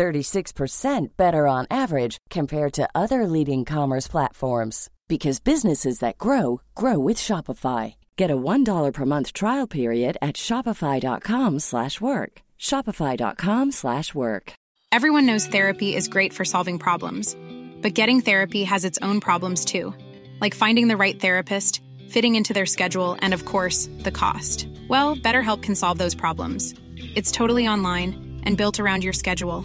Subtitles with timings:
[0.00, 6.98] 36% better on average compared to other leading commerce platforms because businesses that grow grow
[6.98, 7.94] with Shopify.
[8.16, 12.32] Get a $1 per month trial period at shopify.com/work.
[12.58, 14.52] shopify.com/work.
[14.96, 17.36] Everyone knows therapy is great for solving problems,
[17.82, 19.94] but getting therapy has its own problems too,
[20.40, 21.82] like finding the right therapist,
[22.14, 24.66] fitting into their schedule, and of course, the cost.
[24.88, 26.74] Well, BetterHelp can solve those problems.
[27.18, 28.10] It's totally online
[28.46, 29.64] and built around your schedule.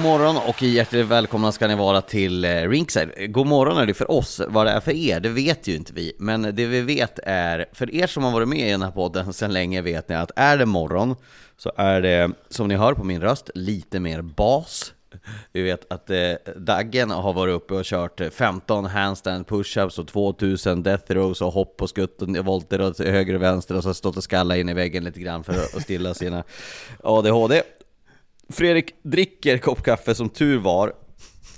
[0.00, 3.08] God morgon och hjärtligt välkomna ska ni vara till eh, Ringside.
[3.08, 3.32] Rinkside.
[3.32, 5.92] God morgon är det för oss, vad det är för er, det vet ju inte
[5.92, 6.12] vi.
[6.18, 9.32] Men det vi vet är, för er som har varit med i den här podden
[9.32, 11.16] sedan länge vet ni att är det morgon
[11.56, 14.92] så är det, som ni hör på min röst, lite mer bas.
[15.52, 20.82] Vi vet att eh, Daggen har varit uppe och kört 15 handstand pushups och 2000
[20.82, 24.16] death rows och hopp och skutt och volter åt höger och vänster och så stått
[24.16, 26.44] och skallat in i väggen lite grann för att stilla sina
[27.02, 27.62] ADHD.
[28.50, 30.92] Fredrik dricker kopp kaffe som tur var,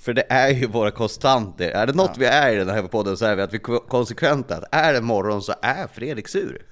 [0.03, 1.71] för det är ju våra konstanter.
[1.71, 2.17] Är det något ja.
[2.19, 4.57] vi är i den här podden så är vi att vi är konsekventa.
[4.57, 6.63] Att är det morgon så är Fredrik sur.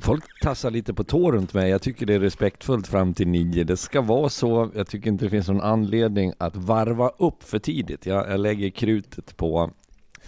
[0.00, 1.70] Folk tassar lite på tå runt mig.
[1.70, 3.64] Jag tycker det är respektfullt fram till nio.
[3.64, 4.70] Det ska vara så.
[4.74, 8.06] Jag tycker inte det finns någon anledning att varva upp för tidigt.
[8.06, 9.70] Jag, jag lägger krutet på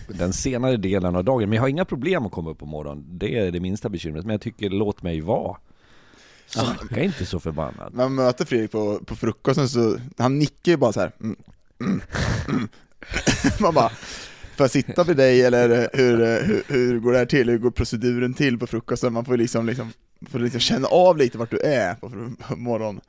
[0.08, 1.48] den senare delen av dagen.
[1.48, 3.04] Men jag har inga problem att komma upp på morgonen.
[3.08, 4.24] Det är det minsta bekymret.
[4.24, 5.56] Men jag tycker låt mig vara.
[6.54, 7.94] Så jag är inte så förbannad.
[7.94, 11.12] Man möter Fredrik på, på frukosten så, han nickar ju bara så här.
[11.20, 11.36] Mm,
[11.80, 12.00] mm,
[12.48, 12.68] mm.
[13.60, 13.88] Man bara,
[14.56, 17.50] får jag sitta vid dig eller hur, hur, hur går det här till?
[17.50, 19.12] Hur går proceduren till på frukosten?
[19.12, 19.92] Man får liksom, liksom,
[20.30, 22.08] får liksom känna av lite vart du är på
[22.56, 23.00] morgonen.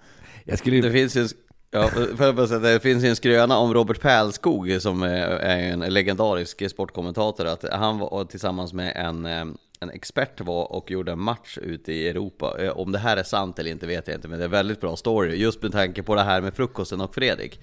[0.44, 0.82] Jag skulle...
[0.82, 1.28] Det finns ju
[1.76, 5.40] Ja, för att bara säga, det finns ju en skröna om Robert Pärlskog som är
[5.40, 11.20] en legendarisk sportkommentator, att han var tillsammans med en en expert var och gjorde en
[11.20, 12.56] match ute i Europa.
[12.60, 14.52] Eh, om det här är sant eller inte vet jag inte, men det är en
[14.52, 15.36] väldigt bra story.
[15.36, 17.60] Just med tanke på det här med frukosten och Fredrik.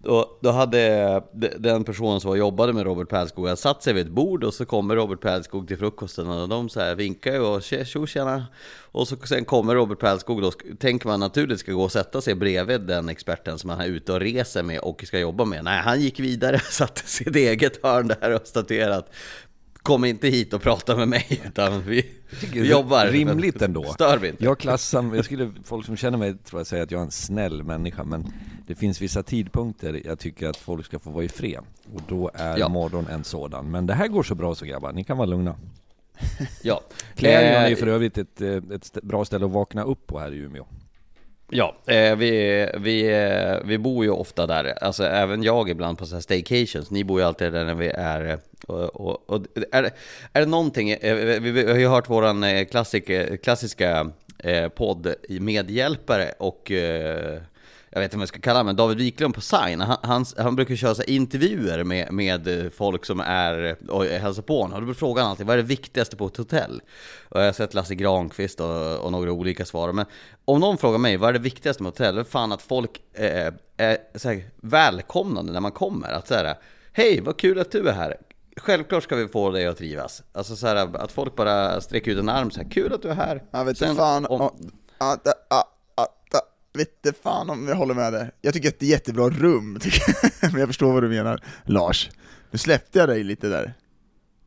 [0.00, 1.22] Då, då hade
[1.58, 4.96] den personen som jobbade med Robert Pärlskog satt sig vid ett bord och så kommer
[4.96, 8.46] Robert Pärlskog till frukosten och de så här vinkar ju och tjo tjena.
[8.92, 12.34] Och så sen kommer Robert Pärlskog då, tänker man naturligt ska gå och sätta sig
[12.34, 15.64] bredvid den experten som han är ute och reser med och ska jobba med.
[15.64, 19.10] Nej, han gick vidare, satte sitt eget hörn där och statuerat
[19.82, 22.06] kom inte hit och prata med mig, utan vi,
[22.52, 23.06] vi jobbar.
[23.06, 23.84] Rimligt ändå.
[23.84, 24.44] Stör vi inte.
[24.44, 27.10] Jag klassar, jag skulle, folk som känner mig tror jag säger att jag är en
[27.10, 28.32] snäll människa, men
[28.66, 31.60] det finns vissa tidpunkter jag tycker att folk ska få vara i fred.
[31.94, 32.68] Och då är ja.
[32.68, 33.70] morgon en sådan.
[33.70, 35.56] Men det här går så bra så grabbar, ni kan vara lugna.
[36.62, 36.80] Ja.
[37.14, 40.36] Klädjan är ju för övrigt ett, ett bra ställe att vakna upp på här i
[40.36, 40.66] Umeå.
[41.50, 46.06] Ja, eh, vi, vi, eh, vi bor ju ofta där, alltså även jag ibland på
[46.06, 49.46] så här staycations, ni bor ju alltid där när vi är, eh, och, och, och
[49.72, 49.90] är, det,
[50.32, 53.10] är det någonting, vi, vi, har ju hört våran klassik,
[53.42, 54.10] klassiska
[54.74, 56.72] podd medhjälpare och
[57.90, 60.56] jag vet inte vad jag ska kalla honom, David Wiklund på Sign, han, han, han
[60.56, 64.80] brukar köra så intervjuer med, med folk som är och hälsar på honom.
[64.80, 66.80] Och då frågar han alltid, vad är det viktigaste på ett hotell?
[67.28, 69.92] Och jag har sett Lasse Granqvist och, och några olika svar.
[69.92, 70.06] Men
[70.44, 72.14] om någon frågar mig, vad är det viktigaste med hotell?
[72.14, 76.12] Det är fan att folk eh, är så här, välkomnande när man kommer.
[76.12, 76.56] Att säga,
[76.92, 78.16] hej vad kul att du är här.
[78.56, 80.22] självklart ska vi få dig att trivas.
[80.32, 83.08] Alltså så här, att folk bara sträcker ut en arm så här, kul att du
[83.08, 83.42] är här.
[83.50, 84.70] Jag vet Sen inte fan om-
[86.78, 86.84] om...
[86.84, 88.30] Da, da, vet inte fan om jag håller med dig.
[88.40, 89.78] Jag tycker att det är jättebra rum,
[90.40, 90.52] jag.
[90.52, 92.10] men jag förstår vad du menar, Lars.
[92.50, 93.74] Nu släppte jag dig lite där.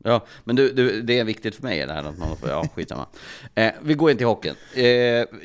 [0.04, 2.68] Ja, men du, du, det är viktigt för mig det här att man får, ja
[2.74, 3.06] skitsamma.
[3.54, 4.54] Eh, vi går in till hockeyn.
[4.74, 4.84] Eh,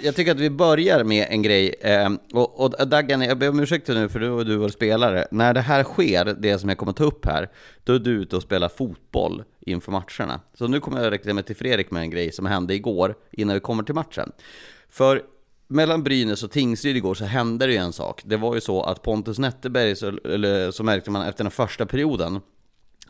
[0.03, 3.59] jag tycker att vi börjar med en grej, eh, och, och Daggan, jag ber om
[3.59, 5.27] ursäkt nu för du och du var spelare.
[5.31, 7.49] När det här sker, det som jag kommer ta upp här,
[7.83, 10.41] då är du ute och spelar fotboll inför matcherna.
[10.53, 13.53] Så nu kommer jag rikta mig till Fredrik med en grej som hände igår, innan
[13.53, 14.31] vi kommer till matchen.
[14.89, 15.23] För
[15.67, 18.21] mellan Brynäs och Tingsryd igår så hände det ju en sak.
[18.25, 21.85] Det var ju så att Pontus Netterberg, så, eller, så märkte man efter den första
[21.85, 22.39] perioden,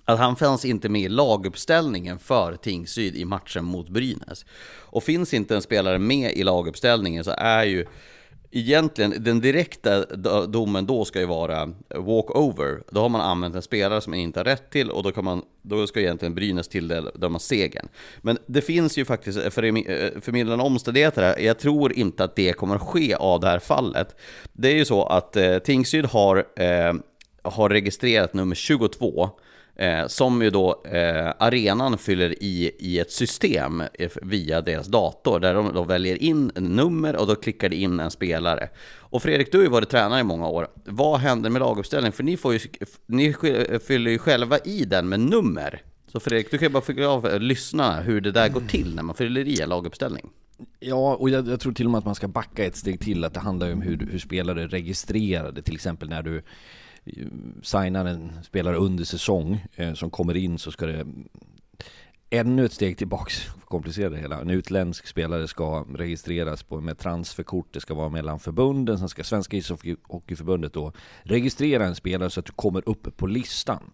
[0.06, 4.46] att han fanns inte med i laguppställningen för Tingsryd i matchen mot Brynäs.
[4.90, 7.86] Och finns inte en spelare med i laguppställningen så är ju
[8.52, 10.06] egentligen den direkta
[10.48, 12.84] domen då ska ju vara walkover.
[12.92, 15.26] Då har man använt en spelare som man inte har rätt till och då, kan
[15.26, 17.88] man, då ska egentligen Brynäs tilldömas segern.
[18.22, 21.40] Men det finns ju faktiskt eh, eh, förmildrande omständigheter här.
[21.40, 24.16] Jag tror inte att det kommer att ske av det här fallet.
[24.54, 26.94] Det är ju så att eh, Tingsryd har, eh,
[27.42, 29.30] har registrerat nummer 22
[29.80, 33.84] Eh, som ju då eh, arenan fyller i, i ett system
[34.22, 38.00] via deras dator där de då väljer in en nummer och då klickar det in
[38.00, 38.70] en spelare.
[38.98, 40.68] Och Fredrik, du har ju varit tränare i många år.
[40.86, 42.14] Vad händer med laguppställningen?
[42.14, 42.60] För ni, får ju,
[43.06, 43.36] ni
[43.88, 45.82] fyller ju själva i den med nummer.
[46.12, 48.96] Så Fredrik, du kan ju bara förklara för eh, lyssnarna hur det där går till
[48.96, 50.30] när man fyller i en laguppställning.
[50.80, 53.24] Ja, och jag, jag tror till och med att man ska backa ett steg till,
[53.24, 56.44] att det handlar ju om hur, hur spelare är registrerade, till exempel när du
[57.64, 61.06] signar en spelare under säsong eh, som kommer in så ska det
[62.30, 64.42] ännu ett steg tillbaks, för att komplicera det hela.
[64.42, 69.24] En utländsk spelare ska registreras på, med transferkort, det ska vara mellan förbunden, sen ska
[69.24, 70.92] Svenska ishockeyförbundet då
[71.24, 73.92] registrera en spelare så att du kommer upp på listan.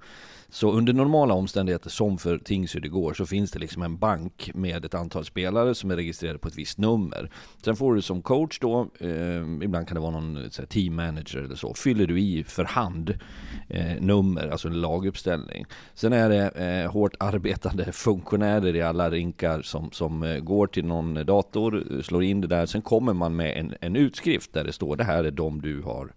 [0.53, 4.85] Så under normala omständigheter, som för Tingsryd igår, så finns det liksom en bank med
[4.85, 7.29] ett antal spelare som är registrerade på ett visst nummer.
[7.63, 10.67] Sen får du som coach då, eh, ibland kan det vara någon eh, så här,
[10.67, 13.19] team manager eller så, fyller du i för hand
[13.69, 15.65] eh, nummer, alltså en laguppställning.
[15.93, 20.85] Sen är det eh, hårt arbetande funktionärer i alla rinkar som, som eh, går till
[20.85, 24.73] någon dator, slår in det där, sen kommer man med en, en utskrift där det
[24.73, 26.13] står det här är de du har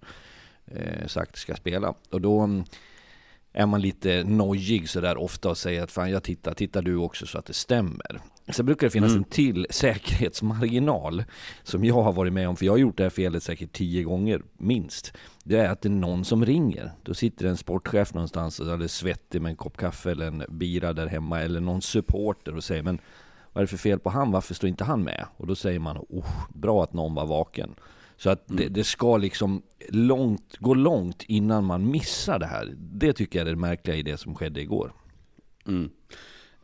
[0.66, 1.94] eh, sagt ska spela.
[2.10, 2.64] Och då mm,
[3.56, 7.26] är man lite nojig sådär ofta och säger att fan jag tittar, tittar du också
[7.26, 8.20] så att det stämmer.
[8.48, 11.24] Sen brukar det finnas en till säkerhetsmarginal
[11.62, 14.02] som jag har varit med om, för jag har gjort det här felet säkert tio
[14.02, 15.12] gånger minst.
[15.44, 16.92] Det är att det är någon som ringer.
[17.02, 21.06] Då sitter en sportchef någonstans är svettig med en kopp kaffe eller en bira där
[21.06, 22.98] hemma eller någon supporter och säger men
[23.52, 24.30] vad är det för fel på han?
[24.30, 25.26] Varför står inte han med?
[25.36, 27.74] Och då säger man oh, bra att någon var vaken.
[28.16, 32.74] Så att det, det ska liksom långt, gå långt innan man missar det här.
[32.76, 34.92] Det tycker jag är det märkliga i det som skedde igår.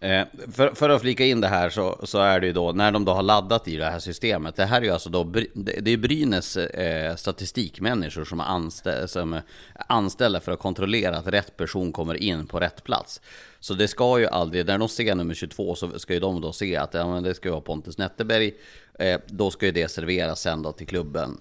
[0.02, 2.92] Eh, för, för att flika in det här så, så är det ju då, när
[2.92, 5.80] de då har laddat i det här systemet, det här är ju alltså då, det
[5.80, 9.42] det är Brynäs eh, statistikmänniskor som är, anstä, som är
[9.88, 13.20] anställda för att kontrollera att rätt person kommer in på rätt plats.
[13.60, 16.52] Så det ska ju aldrig, när de ser nummer 22 så ska ju de då
[16.52, 18.52] se att ja, men det ska vara Pontus Netterberg,
[19.02, 21.40] eh, då ska ju det serveras sen då till klubben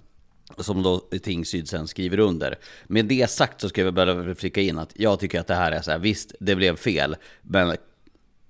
[0.57, 2.55] som då Tingsryd sen skriver under.
[2.87, 5.71] Med det sagt så ska vi bara flika in att jag tycker att det här
[5.71, 7.75] är så här, visst det blev fel, men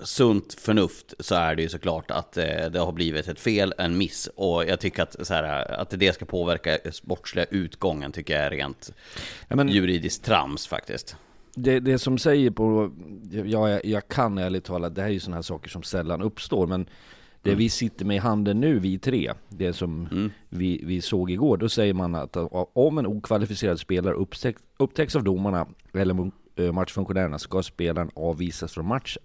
[0.04, 3.98] sunt förnuft så är det ju såklart att eh, det har blivit ett fel, en
[3.98, 4.30] miss.
[4.36, 8.50] Och jag tycker att, så här, att det ska påverka sportsliga utgången tycker jag är
[8.50, 8.94] rent
[9.48, 11.16] Ja, men- juridiskt trams faktiskt.
[11.56, 12.92] Det, det som säger på,
[13.32, 16.22] ja, jag, jag kan ärligt talat, det här är ju sådana här saker som sällan
[16.22, 16.86] uppstår, men
[17.42, 20.08] det vi sitter med i handen nu, vi tre, det som
[20.50, 22.38] vi, vi såg igår, då säger man att
[22.74, 28.88] om en okvalificerad spelare upptäck, upptäcks av domarna eller eh, matchfunktionärerna ska spelaren avvisas från
[28.88, 29.24] matchen.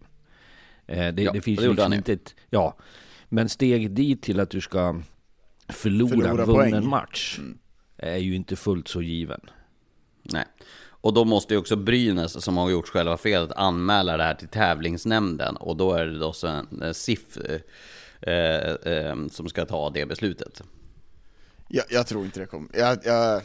[0.86, 2.76] Eh, Det, Ja, det finns det liksom inte ett, ja,
[3.28, 5.00] men steget dit till att du ska
[5.68, 6.88] förlora, Förlora en vunnen poäng.
[6.88, 7.40] match
[7.96, 9.40] är ju inte fullt så given.
[10.22, 10.44] Nej.
[11.00, 14.48] Och då måste ju också Brynäs, som har gjort själva felet, anmäla det här till
[14.48, 15.56] tävlingsnämnden.
[15.56, 17.38] Och då är det då så en eh, SIF
[18.26, 20.62] eh, eh, som ska ta det beslutet.
[21.68, 23.42] Jag, jag tror inte det kommer, jag, jag,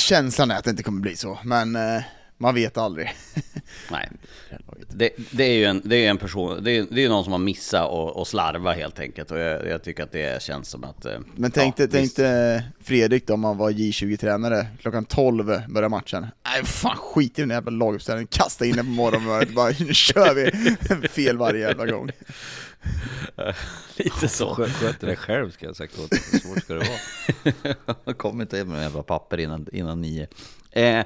[0.00, 2.02] känslan är att det inte kommer bli så, men eh,
[2.38, 3.12] man vet aldrig.
[3.90, 4.10] Nej.
[4.88, 7.32] Det, det är ju en, det är en person, det är, det är någon som
[7.32, 9.30] har missat och, och slarva helt enkelt.
[9.30, 11.04] Och jag, jag tycker att det känns som att...
[11.04, 15.88] eh, Men tänk ja, dig dig Fredrik då, om han var J20-tränare, klockan 12 börjar
[15.88, 16.26] matchen.
[16.44, 20.34] Nej fan skit i den jävla laguppställningen, kasta in den på morgonmötet, bara nu kör
[20.34, 21.08] vi!
[21.08, 22.10] Fel varje jävla gång.
[23.96, 24.54] Lite så.
[24.54, 26.18] Skö- Sköter det själv ska jag sagt åt dig.
[26.20, 26.86] Så svårt ska det
[28.04, 28.14] vara.
[28.16, 30.26] Kommer inte med jävla papper innan, innan nio.
[30.70, 31.04] Eh,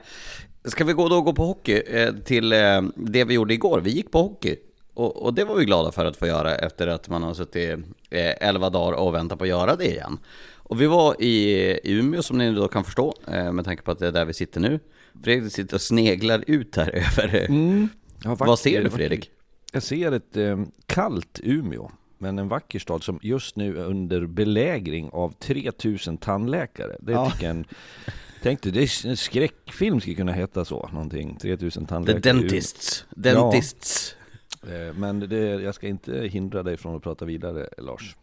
[0.64, 3.80] Ska vi gå då gå på hockey eh, till eh, det vi gjorde igår?
[3.80, 4.56] Vi gick på hockey.
[4.94, 7.78] Och, och det var vi glada för att få göra efter att man har suttit
[8.10, 10.18] eh, 11 dagar och väntat på att göra det igen.
[10.54, 13.98] Och vi var i, Umeå som ni då kan förstå, eh, med tanke på att
[13.98, 14.80] det är där vi sitter nu.
[15.24, 17.46] Fredrik sitter och sneglar ut här över.
[17.48, 17.88] Mm.
[18.24, 18.90] Ja, Vad ser du.
[18.90, 19.30] Fredrik?
[19.76, 24.26] Jag ser ett eh, kallt Umeå, men en vacker stad som just nu är under
[24.26, 26.96] belägring av 3000 tandläkare.
[27.00, 27.30] Det Ja.
[27.30, 27.64] tycker jag en,
[28.42, 31.36] Tänk dig, det är en skräckfilm skulle kunna heta så, någonting.
[31.36, 32.30] 3000 The tandläkare.
[32.30, 32.42] Umeå.
[32.42, 33.04] Dentists.
[33.10, 34.16] Dentists.
[34.62, 38.16] Eh, Men det, jag ska inte hindra dig från att prata vidare, Lars.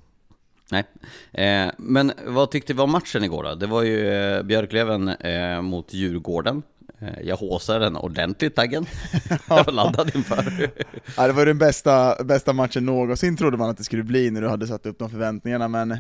[0.72, 0.84] Nej.
[1.32, 3.56] Eh, men vad tyckte vi om matchen igår då?
[3.56, 6.64] Det var ju eh, Björklöven eh, mot Djurgården.
[7.04, 8.86] Eh, jag håsar den ordentligt taggen.
[9.50, 10.70] jag var laddad inför.
[11.18, 14.42] Ja, det var den bästa, bästa matchen någonsin trodde man att det skulle bli när
[14.42, 15.98] du hade satt upp de förväntningarna, men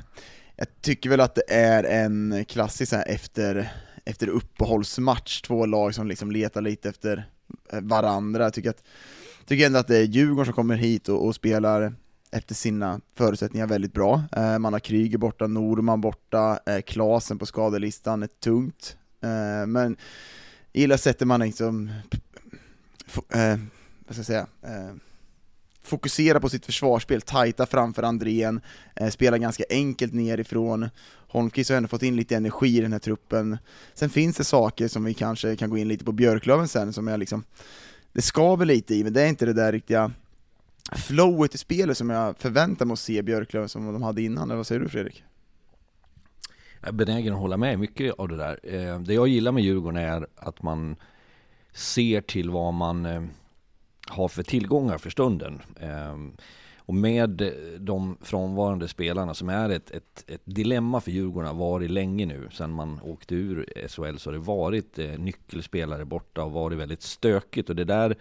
[0.55, 3.71] jag tycker väl att det är en klassisk här efter,
[4.05, 7.25] efter uppehållsmatch, två lag som liksom letar lite efter
[7.71, 8.43] eh, varandra.
[8.43, 8.83] Jag tycker, att,
[9.45, 11.93] tycker ändå att det är Djurgården som kommer hit och, och spelar
[12.31, 14.23] efter sina förutsättningar väldigt bra.
[14.31, 18.97] Eh, man har Kryger borta, Norman borta, eh, Klasen på skadelistan är tungt.
[19.23, 19.97] Eh, men
[20.73, 21.91] gillar sättet man liksom,
[23.33, 23.57] eh,
[24.05, 24.95] vad ska jag säga, eh,
[25.83, 28.61] fokusera på sitt försvarsspel, tajta framför Andrén,
[28.95, 30.89] eh, spela ganska enkelt nerifrån.
[31.27, 33.57] Holmqvist har ändå fått in lite energi i den här truppen.
[33.93, 37.07] Sen finns det saker som vi kanske kan gå in lite på Björklöven sen, som
[37.07, 37.43] jag liksom,
[38.13, 40.11] det skaver lite i, men det är inte det där riktiga
[40.91, 44.55] flowet i spelet som jag förväntar mig att se Björklöven som de hade innan, eller
[44.55, 45.23] vad säger du Fredrik?
[46.83, 48.59] Jag är benägen att hålla med mycket av det där.
[48.63, 50.95] Eh, det jag gillar med Djurgården är att man
[51.73, 53.23] ser till vad man eh,
[54.07, 55.61] har för tillgångar för stunden.
[55.79, 56.17] Eh,
[56.77, 61.91] och med de frånvarande spelarna som är ett, ett, ett dilemma för Djurgården har varit
[61.91, 62.49] länge nu.
[62.51, 67.69] Sen man åkte ur SHL så har det varit nyckelspelare borta och varit väldigt stökigt.
[67.69, 68.15] Och det där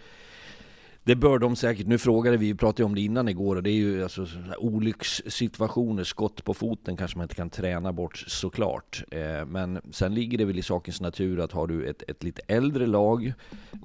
[1.03, 3.69] det bör de säkert, nu frågade vi, vi pratade om det innan igår och det
[3.69, 9.03] är ju alltså olyckssituationer, skott på foten kanske man inte kan träna bort såklart.
[9.11, 12.41] Eh, men sen ligger det väl i sakens natur att har du ett, ett lite
[12.47, 13.33] äldre lag,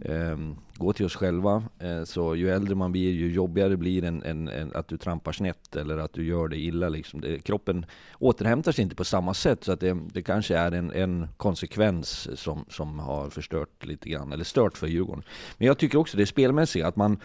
[0.05, 0.39] eh,
[0.78, 4.49] gå till oss själva, eh, så ju äldre man blir ju jobbigare blir en, en,
[4.49, 7.20] en, att du trampar snett eller att du gör det illa liksom.
[7.20, 7.87] Det, kroppen
[8.18, 12.28] återhämtar sig inte på samma sätt så att det, det kanske är en, en konsekvens
[12.40, 15.25] som, som har förstört lite grann, eller stört för Djurgården.
[15.58, 17.20] Men jag tycker också det är spelmässiga, att man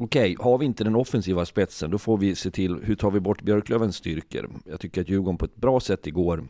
[0.00, 3.20] Okej, har vi inte den offensiva spetsen, då får vi se till hur tar vi
[3.20, 4.50] bort Björklövens styrkor.
[4.64, 6.44] Jag tycker att Djurgården på ett bra sätt igår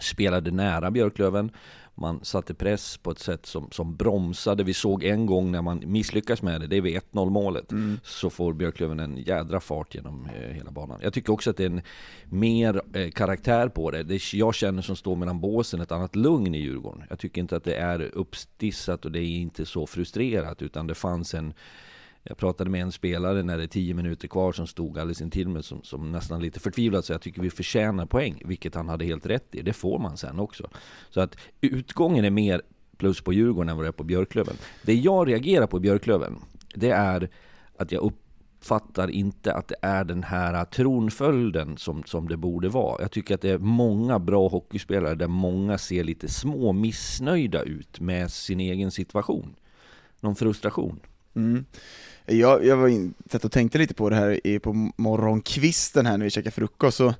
[0.00, 1.50] spelade nära Björklöven.
[1.96, 4.64] Man satte press på ett sätt som, som bromsade.
[4.64, 7.70] Vi såg en gång när man misslyckas med det, det är vid 1-0 målet,
[8.02, 11.00] så får Björklöven en jädra fart genom eh, hela banan.
[11.02, 11.82] Jag tycker också att det är en
[12.24, 14.02] mer eh, karaktär på det.
[14.02, 14.14] det.
[14.14, 17.02] är- Jag känner som står mellan båsen ett annat lugn i Djurgården.
[17.10, 20.94] Jag tycker inte att det är uppstissat och det är inte så frustrerat, utan det
[20.94, 21.54] fanns en
[22.26, 25.48] jag pratade med en spelare när det är 10 minuter kvar som stod alldeles intill
[25.48, 29.04] mig som, som nästan lite förtvivlad så jag tycker vi förtjänar poäng, vilket han hade
[29.04, 29.62] helt rätt i.
[29.62, 30.70] Det får man sen också.
[31.10, 32.62] Så att utgången är mer
[32.96, 34.56] plus på Djurgården än vad det är på Björklöven.
[34.82, 36.36] Det jag reagerar på i Björklöven,
[36.74, 37.28] det är
[37.78, 43.02] att jag uppfattar inte att det är den här tronföljden som, som det borde vara.
[43.02, 48.00] Jag tycker att det är många bra hockeyspelare där många ser lite små missnöjda ut
[48.00, 49.54] med sin egen situation.
[50.20, 51.00] Någon frustration.
[51.34, 51.64] Mm.
[52.26, 56.24] Jag, jag var in, satt och tänkte lite på det här på morgonkvisten här när
[56.24, 57.14] vi käkade frukost, så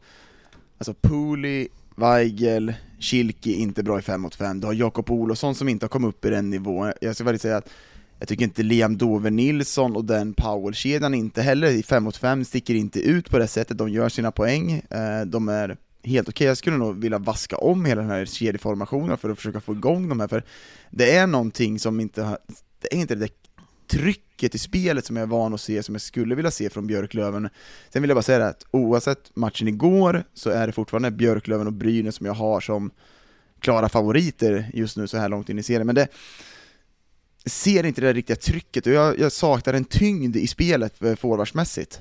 [0.78, 5.68] alltså Pooley, Weigel, Kilki inte bra i 5 mot 5, du har Jakob Olofsson som
[5.68, 7.70] inte har kommit upp i den nivån, jag ska väl säga att
[8.18, 12.44] jag tycker inte Liam Dover Nilsson och den Powell-kedjan inte heller i 5 mot 5
[12.44, 16.46] sticker inte ut på det sättet, de gör sina poäng, eh, de är helt okej,
[16.46, 20.08] jag skulle nog vilja vaska om hela den här kedjeformationen för att försöka få igång
[20.08, 20.44] de här, för
[20.90, 22.38] det är någonting som inte har,
[22.80, 23.30] det är inte det där
[23.98, 26.86] trycket i spelet som jag är van att se, som jag skulle vilja se från
[26.86, 27.48] Björklöven.
[27.92, 31.66] Sen vill jag bara säga det att oavsett matchen igår, så är det fortfarande Björklöven
[31.66, 32.90] och Brynäs som jag har som
[33.60, 36.08] klara favoriter just nu så här långt in i serien, men det
[37.46, 41.14] ser inte det där riktiga trycket och jag, jag saknar en tyngd i spelet eh,
[41.14, 42.00] forwardsmässigt.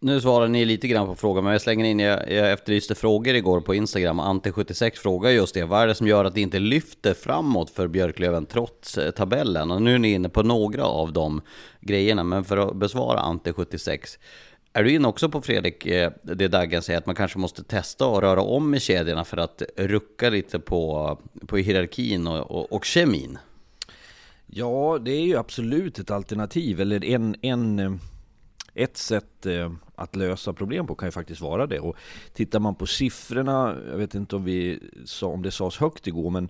[0.00, 3.34] Nu svarar ni lite grann på frågan, men jag slänger in, jag, jag efterlyste frågor
[3.34, 6.58] igår på Instagram, Ante76 frågar just det, vad är det som gör att det inte
[6.58, 9.70] lyfter framåt för Björklöven trots eh, tabellen?
[9.70, 11.40] Och nu är ni inne på några av de
[11.80, 14.18] grejerna, men för att besvara Ante76,
[14.72, 18.06] är du inne också på Fredrik, eh, det Daggen säger, att man kanske måste testa
[18.06, 22.84] och röra om i kedjorna för att rucka lite på, på hierarkin och, och, och
[22.84, 23.38] kemin?
[24.46, 27.92] Ja, det är ju absolut ett alternativ, eller en, en, eh,
[28.74, 29.46] ett sätt
[29.98, 31.80] att lösa problem på kan ju faktiskt vara det.
[31.80, 31.96] Och
[32.32, 36.30] tittar man på siffrorna, jag vet inte om, vi sa, om det sades högt igår,
[36.30, 36.48] men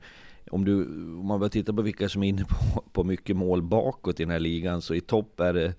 [0.51, 0.85] om, du,
[1.19, 4.23] om man börjar titta på vilka som är inne på, på mycket mål bakåt i
[4.23, 5.75] den här ligan, så i topp är det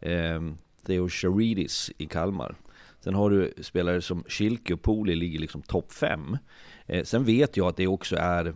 [0.00, 0.40] eh,
[0.86, 2.56] Theo Charidis i Kalmar.
[3.00, 6.38] Sen har du spelare som Schilke och Poli ligger liksom topp fem.
[6.86, 8.54] Eh, sen vet jag att det också är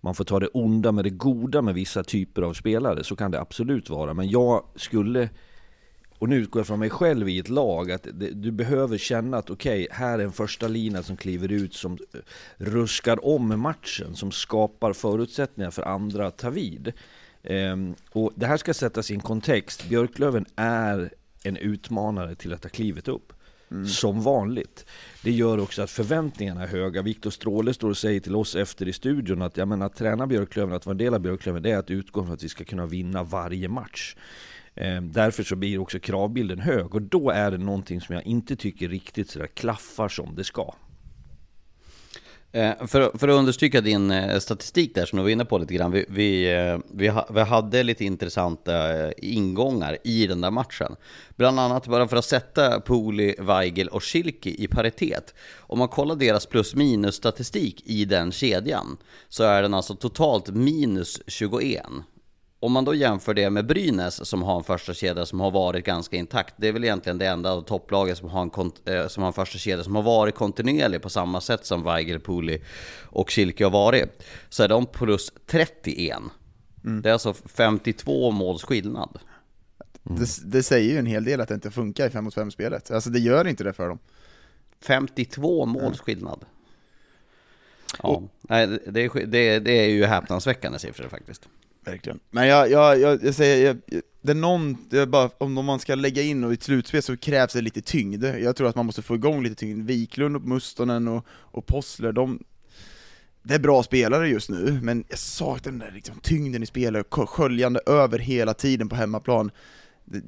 [0.00, 3.30] man får ta det onda med det goda med vissa typer av spelare, så kan
[3.30, 4.14] det absolut vara.
[4.14, 5.28] Men jag skulle,
[6.20, 9.36] och nu utgår jag från mig själv i ett lag, att det, du behöver känna
[9.36, 11.98] att okej, okay, här är en första lina som kliver ut, som
[12.56, 16.92] ruskar om matchen, som skapar förutsättningar för andra att ta vid.
[17.42, 19.88] Ehm, och det här ska sättas i en kontext.
[19.88, 21.12] Björklöven är
[21.42, 23.32] en utmanare till att ta klivet upp.
[23.70, 23.86] Mm.
[23.86, 24.86] Som vanligt.
[25.24, 27.02] Det gör också att förväntningarna är höga.
[27.02, 30.26] Viktor Stråle står och säger till oss efter i studion att, ja, men att träna
[30.26, 32.64] Björklöven, att vara en del av Björklöven, det är att utgå från att vi ska
[32.64, 34.16] kunna vinna varje match.
[34.74, 38.56] Ehm, därför så blir också kravbilden hög och då är det någonting som jag inte
[38.56, 40.74] tycker riktigt sådär klaffar som det ska.
[42.52, 45.74] Ehm, för, för, att understryka din eh, statistik där som du var inne på lite
[45.74, 45.90] grann.
[45.90, 50.96] Vi, vi, eh, vi, vi, hade lite intressanta eh, ingångar i den där matchen.
[51.36, 55.34] Bland annat bara för att sätta Poli, Weigel och Schilke i paritet.
[55.58, 58.96] Om man kollar deras plus minus statistik i den kedjan
[59.28, 61.82] så är den alltså totalt minus 21
[62.60, 65.84] om man då jämför det med Brynäs som har en första kedja som har varit
[65.84, 66.54] ganska intakt.
[66.56, 69.32] Det är väl egentligen det enda av topplaget som har en, eh, som har en
[69.32, 72.62] första kedja som har varit kontinuerlig på samma sätt som Weigel, Puli
[73.02, 74.22] och Kilke har varit.
[74.48, 76.18] Så är de plus 31.
[76.84, 77.02] Mm.
[77.02, 79.18] Det är alltså 52 måls skillnad.
[80.06, 80.20] Mm.
[80.20, 82.50] Det, det, säger ju en hel del att det inte funkar i 5 mot 5
[82.50, 82.90] spelet.
[82.90, 83.98] Alltså det gör inte det för dem.
[84.80, 86.44] 52 måls skillnad.
[88.02, 91.48] Ja, nej, det, det, det är ju häpnadsväckande siffror faktiskt.
[91.84, 92.20] Verkligen.
[92.30, 95.78] Men jag, jag, jag, jag säger, jag, det är någon, det är bara, om man
[95.78, 98.24] ska lägga in och i ett slutspel så krävs det lite tyngd.
[98.24, 99.86] Jag tror att man måste få igång lite tyngd.
[99.86, 102.38] Wiklund och Mustonen och, och Possler, de,
[103.42, 107.06] det är bra spelare just nu, men jag saknar den där liksom, tyngden i spelet,
[107.10, 109.50] sköljande över hela tiden på hemmaplan.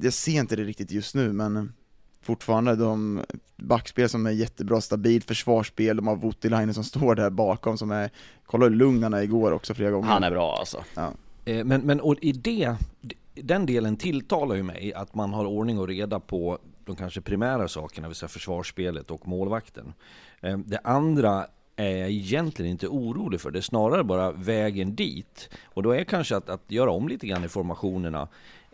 [0.01, 1.73] Jag ser inte det riktigt just nu, men
[2.21, 3.21] fortfarande de
[3.57, 8.09] backspel som är jättebra, stabilt försvarsspel, de har Voutilainen som står där bakom som är,
[8.45, 10.07] kolla hur lugn han är igår också flera gånger.
[10.07, 10.83] Han är bra alltså.
[10.95, 11.13] Ja.
[11.45, 12.75] Eh, men, men och i det,
[13.33, 17.67] den delen tilltalar ju mig att man har ordning och reda på de kanske primära
[17.67, 19.93] sakerna, vill säga försvarsspelet och målvakten.
[20.41, 25.49] Eh, det andra är jag egentligen inte orolig för, det är snarare bara vägen dit.
[25.63, 28.27] Och då är kanske att, att göra om lite grann i formationerna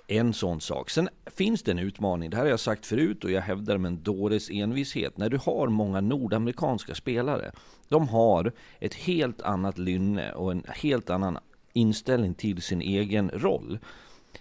[0.07, 0.89] en sån sak.
[0.89, 3.89] Sen finns det en utmaning, det här har jag sagt förut och jag hävdar med
[3.89, 5.17] en dåres envishet.
[5.17, 7.51] När du har många nordamerikanska spelare,
[7.87, 11.37] de har ett helt annat lynne och en helt annan
[11.73, 13.79] inställning till sin egen roll.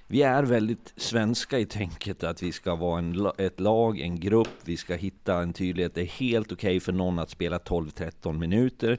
[0.06, 4.48] Vi är väldigt svenska i tänket att vi ska vara en, ett lag, en grupp,
[4.64, 5.94] vi ska hitta en tydlighet.
[5.94, 8.98] Det är helt okej okay för någon att spela 12-13 minuter,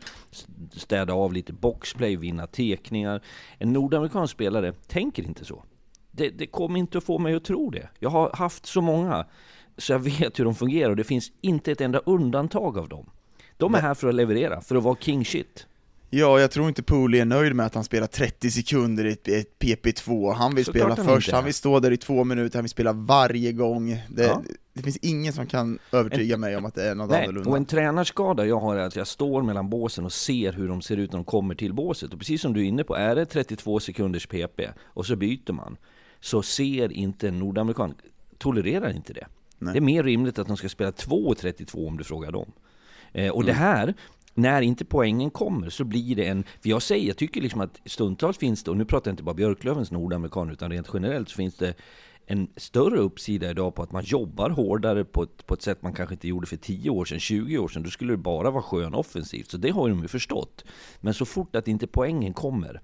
[0.72, 3.22] städa av lite boxplay, vinna tekningar.
[3.58, 5.64] En nordamerikansk spelare tänker inte så.
[6.12, 7.90] Det, det kommer inte att få mig att tro det.
[8.00, 9.26] Jag har haft så många,
[9.78, 13.10] så jag vet hur de fungerar och det finns inte ett enda undantag av dem.
[13.58, 15.68] De är här för att leverera, för att vara king shit.
[16.10, 19.60] Ja, jag tror inte Pooley är nöjd med att han spelar 30 sekunder i ett,
[19.60, 22.64] PP2, han vill Så spela han först, han vill stå där i två minuter, han
[22.64, 24.04] vill spela varje gång.
[24.10, 24.44] Det, ja.
[24.74, 27.50] det finns ingen som kan övertyga en, mig om att det är något nej, annorlunda.
[27.50, 30.82] Och en tränarskada jag har är att jag står mellan båsen och ser hur de
[30.82, 32.14] ser ut när de kommer till båset.
[32.14, 35.54] Och precis som du är inne på, är det 32 sekunders PP och så byter
[35.54, 35.78] man,
[36.20, 37.94] så ser inte en nordamerikan,
[38.38, 39.28] tolererar inte det.
[39.58, 39.74] Nej.
[39.74, 42.52] Det är mer rimligt att de ska spela 2.32 om du frågar dem.
[43.12, 43.46] Eh, och mm.
[43.46, 43.94] det här
[44.34, 46.44] när inte poängen kommer så blir det en...
[46.62, 49.24] För jag säger, jag tycker liksom att stundtals finns det, och nu pratar jag inte
[49.24, 51.74] bara Björklövens nordamerikaner, utan rent generellt så finns det
[52.32, 55.94] en större uppsida idag på att man jobbar hårdare på ett, på ett sätt man
[55.94, 57.84] kanske inte gjorde för 10 år sedan, 20 år sedan.
[57.84, 59.52] Då skulle det bara vara skön offensivt.
[59.52, 60.66] Så det har de ju förstått.
[61.02, 62.82] Men så fort att inte poängen kommer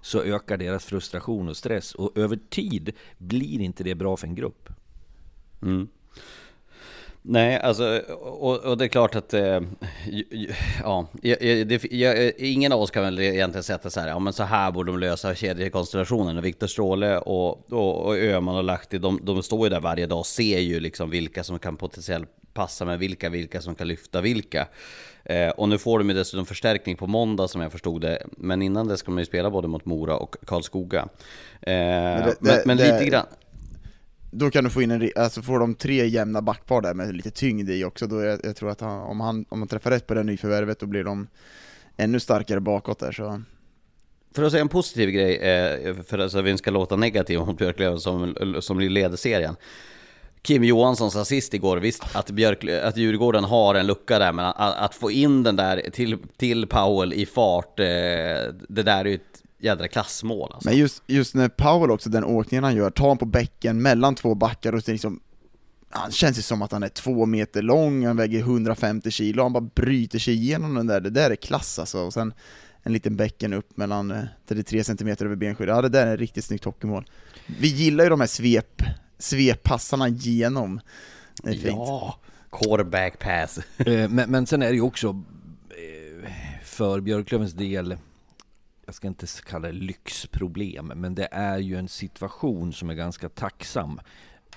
[0.00, 1.94] så ökar deras frustration och stress.
[1.94, 4.68] Och över tid blir inte det bra för en grupp.
[5.62, 5.88] Mm.
[7.26, 9.60] Nej, alltså, och, och, det är klart att, eh,
[10.82, 14.42] ja, det, jag, ingen av oss kan väl egentligen sätta så här, ja men så
[14.42, 16.42] här borde de lösa kedjekonstellationen.
[16.42, 20.18] Viktor Stråle och, och, och Öhman och Lahti, de, de står ju där varje dag
[20.18, 24.20] och ser ju liksom vilka som kan potentiellt passa med vilka, vilka som kan lyfta
[24.20, 24.66] vilka.
[25.24, 28.62] Eh, och nu får de ju dessutom förstärkning på måndag som jag förstod det, men
[28.62, 31.08] innan det ska man ju spela både mot Mora och Karlskoga.
[31.60, 33.26] Eh, men, det, men, men det, lite grann
[34.34, 37.30] då kan du få in en, alltså får de tre jämna backpar där med lite
[37.30, 40.06] tyngd i också, då jag, jag tror att han, om, han, om man träffar rätt
[40.06, 41.26] på det nyförvärvet då blir de
[41.96, 43.42] ännu starkare bakåt där så
[44.34, 47.58] för att säga en positiv grej, eh, för att vi inte ska låta negativ mot
[47.58, 49.56] Björklöven som, som leder serien.
[50.42, 54.76] Kim Johanssons assist igår, visst att, Björk, att Djurgården har en lucka där, men att,
[54.76, 57.84] att få in den där till, till Powell i fart, eh,
[58.68, 60.68] det där är ju ett jädra klassmål alltså.
[60.68, 64.14] Men just, just när Powell också, den åkningen han gör, tar han på bäcken mellan
[64.14, 65.20] två backar och liksom
[65.90, 69.52] han känns ju som att han är två meter lång, han väger 150 kilo, han
[69.52, 71.98] bara bryter sig igenom den där, det där är klass alltså.
[71.98, 72.34] Och sen
[72.82, 76.20] en liten bäcken upp mellan 33 eh, cm över benskyddet, ja det där är ett
[76.20, 77.04] riktigt snyggt hockeymål.
[77.46, 78.82] Vi gillar ju de här svep,
[79.18, 80.80] sveppassarna genom.
[81.42, 81.64] Det är fint.
[81.66, 82.18] Ja,
[82.50, 83.58] quarterback pass.
[83.78, 85.22] Eh, men, men sen är det ju också
[85.70, 86.30] eh,
[86.64, 87.96] för Björklövens del
[88.86, 93.28] jag ska inte kalla det lyxproblem, men det är ju en situation som är ganska
[93.28, 94.00] tacksam.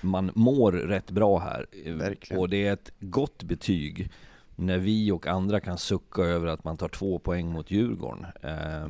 [0.00, 1.66] Man mår rätt bra här.
[1.86, 2.40] Verkligen.
[2.40, 4.10] Och det är ett gott betyg
[4.56, 8.26] när vi och andra kan sucka över att man tar två poäng mot Djurgården.
[8.42, 8.88] Eh,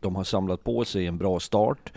[0.00, 1.92] de har samlat på sig en bra start.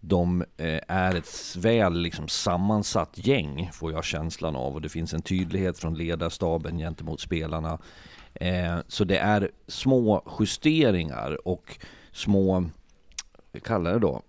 [0.00, 4.74] De eh, är ett väl liksom sammansatt gäng, får jag känslan av.
[4.74, 7.78] Och det finns en tydlighet från ledarstaben gentemot spelarna.
[8.34, 11.78] Eh, så det är små justeringar och
[12.16, 12.64] små,
[13.62, 14.22] kallar det då,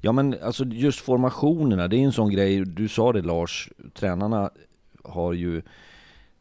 [0.00, 4.50] Ja men alltså just formationerna, det är en sån grej, du sa det Lars, tränarna
[5.04, 5.62] har ju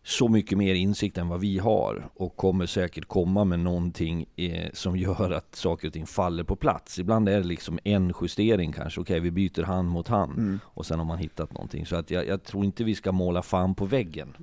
[0.04, 4.70] så mycket mer insikt än vad vi har och kommer säkert komma med någonting eh,
[4.74, 7.00] som gör att saker och ting faller på plats.
[7.00, 10.60] Ibland är det liksom en justering kanske, okej okay, vi byter hand mot hand mm.
[10.64, 11.86] och sen har man hittat någonting.
[11.86, 14.34] Så att jag, jag tror inte vi ska måla fan på väggen.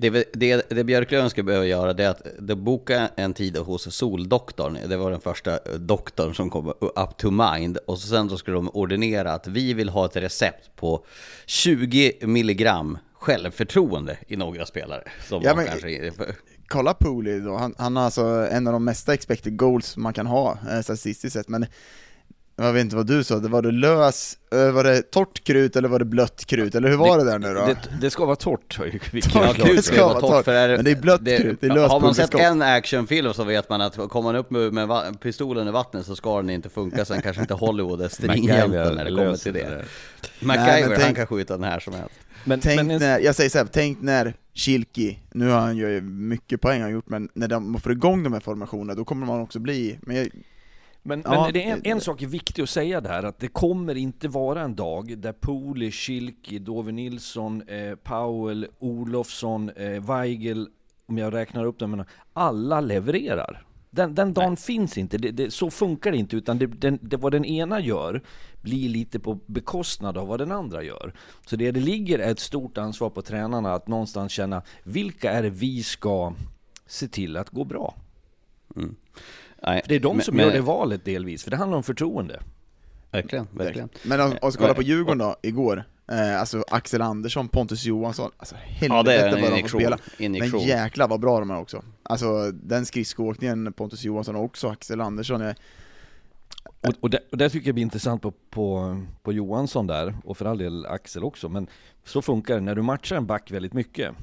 [0.00, 4.78] Det, det, det Björklöven ska behöva göra det är att boka en tid hos Soldoktorn.
[4.88, 7.76] Det var den första doktorn som kom up to mind.
[7.86, 11.04] Och sen så skulle de ordinera att vi vill ha ett recept på
[11.46, 15.02] 20 milligram självförtroende i några spelare.
[15.28, 16.12] Som ja, men, kanske...
[16.68, 20.26] Kolla Pooley då, han, han har alltså en av de mesta expected goals man kan
[20.26, 21.66] ha eh, statistiskt sett, men
[22.66, 25.76] jag vet inte vad du sa, det var det lös, eh, var det torrt krut
[25.76, 27.66] eller var det blött krut, eller hur var det, det där nu då?
[27.66, 28.76] Det, det ska vara torrt,
[29.32, 31.88] torrt krut ska vara torrt, för är, men det är blött det, krut, det är
[31.88, 35.68] Har man sett en actionfilm så vet man att kommer man upp med, med pistolen
[35.68, 39.10] i vattnet så ska den inte funka, sen kanske inte Hollywood är stringenta när det
[39.10, 39.84] kommer till det.
[40.40, 42.14] MacGyver, tänk, han kan skjuta den här som helst.
[42.44, 46.60] Men, tänk men, när, jag säger såhär, tänk när Kilki, nu har han ju mycket
[46.60, 49.58] poäng han gjort, men när de får igång de här formationerna, då kommer man också
[49.58, 50.28] bli, men jag,
[51.08, 53.48] men, ja, men det är en, en sak är viktig att säga där, att det
[53.48, 60.68] kommer inte vara en dag där Poli, Schilki, Dove Nilsson, eh, Powell, Olofsson, eh, Weigel,
[61.06, 63.64] om jag räknar upp dem, alla levererar.
[63.90, 64.56] Den, den dagen Nej.
[64.56, 67.80] finns inte, det, det, så funkar det inte, utan det, den, det, vad den ena
[67.80, 68.22] gör
[68.60, 71.14] blir lite på bekostnad av vad den andra gör.
[71.46, 75.50] Så det det ligger ett stort ansvar på tränarna att någonstans känna, vilka är det
[75.50, 76.32] vi ska
[76.86, 77.94] se till att gå bra?
[78.76, 78.96] Mm.
[79.62, 81.82] Nej, för det är de som men, gör det valet delvis, för det handlar om
[81.82, 82.40] förtroende.
[83.10, 83.88] Verkligen, verkligen.
[84.02, 88.30] Men om vi ska kolla på Djurgården då, igår, eh, alltså Axel Andersson, Pontus Johansson,
[88.36, 89.98] alltså helvete ja, vad de får spela.
[90.18, 90.60] Injektion.
[90.60, 91.84] Men jäklar vad bra de är också.
[92.02, 95.56] Alltså den skridskoåkningen, Pontus Johansson och också Axel Andersson är
[96.80, 100.36] och, och, det, och det tycker jag blir intressant på, på, på Johansson där, och
[100.36, 101.66] för all del Axel också, men
[102.04, 104.14] så funkar det, när du matchar en back väldigt mycket,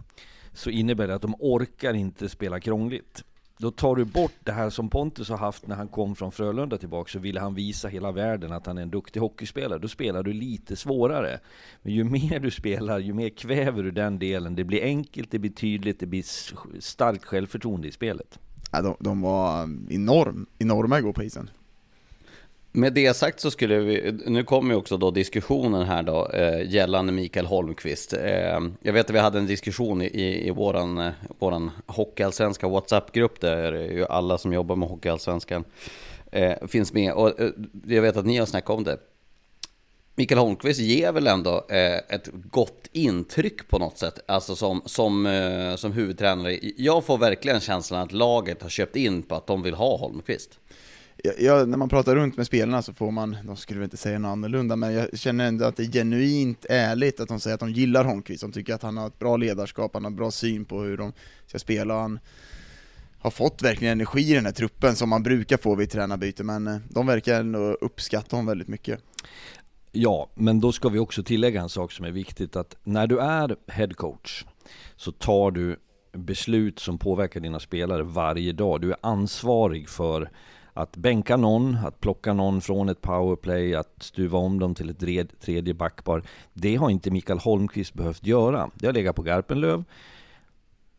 [0.53, 3.23] så innebär det att de orkar inte spela krångligt.
[3.57, 6.77] Då tar du bort det här som Pontus har haft när han kom från Frölunda
[6.77, 9.79] tillbaka, så ville han visa hela världen att han är en duktig hockeyspelare.
[9.79, 11.39] Då spelar du lite svårare.
[11.81, 14.55] Men ju mer du spelar, ju mer kväver du den delen.
[14.55, 16.23] Det blir enkelt, det blir tydligt, det blir
[16.81, 18.39] starkt självförtroende i spelet.
[18.71, 21.49] Ja, de, de var ehm, enorm, enorma igår på isen.
[22.77, 26.71] Med det sagt så skulle vi, nu kommer ju också då diskussionen här då eh,
[26.71, 28.13] gällande Mikael Holmqvist.
[28.13, 33.41] Eh, jag vet att vi hade en diskussion i, i våran, eh, våran Hockeyallsvenska WhatsApp-grupp
[33.41, 35.63] där ju alla som jobbar med Hockeyallsvenskan
[36.31, 37.13] eh, finns med.
[37.13, 37.49] Och eh,
[37.87, 38.97] jag vet att ni har snackat om det.
[40.15, 45.25] Mikael Holmqvist ger väl ändå eh, ett gott intryck på något sätt, alltså som, som,
[45.25, 46.59] eh, som huvudtränare.
[46.77, 50.59] Jag får verkligen känslan att laget har köpt in på att de vill ha Holmqvist
[51.39, 54.19] jag, när man pratar runt med spelarna så får man, de skulle väl inte säga
[54.19, 57.59] något annorlunda, men jag känner ändå att det är genuint ärligt att de säger att
[57.59, 60.65] de gillar Holmqvist, de tycker att han har ett bra ledarskap, han har bra syn
[60.65, 61.13] på hur de
[61.47, 62.19] ska spela, han
[63.19, 66.67] har fått verkligen energi i den här truppen som man brukar få vid tränarbyte, men
[66.67, 68.99] eh, de verkar ändå uppskatta honom väldigt mycket.
[69.91, 73.19] Ja, men då ska vi också tillägga en sak som är viktigt, att när du
[73.19, 74.45] är headcoach
[74.95, 75.79] så tar du
[76.13, 78.81] beslut som påverkar dina spelare varje dag.
[78.81, 80.29] Du är ansvarig för
[80.77, 85.39] att bänka någon, att plocka någon från ett powerplay, att stuva om dem till ett
[85.41, 86.23] tredje backpar.
[86.53, 88.69] Det har inte Mikael Holmqvist behövt göra.
[88.73, 89.83] Det har legat på Garpenlöv.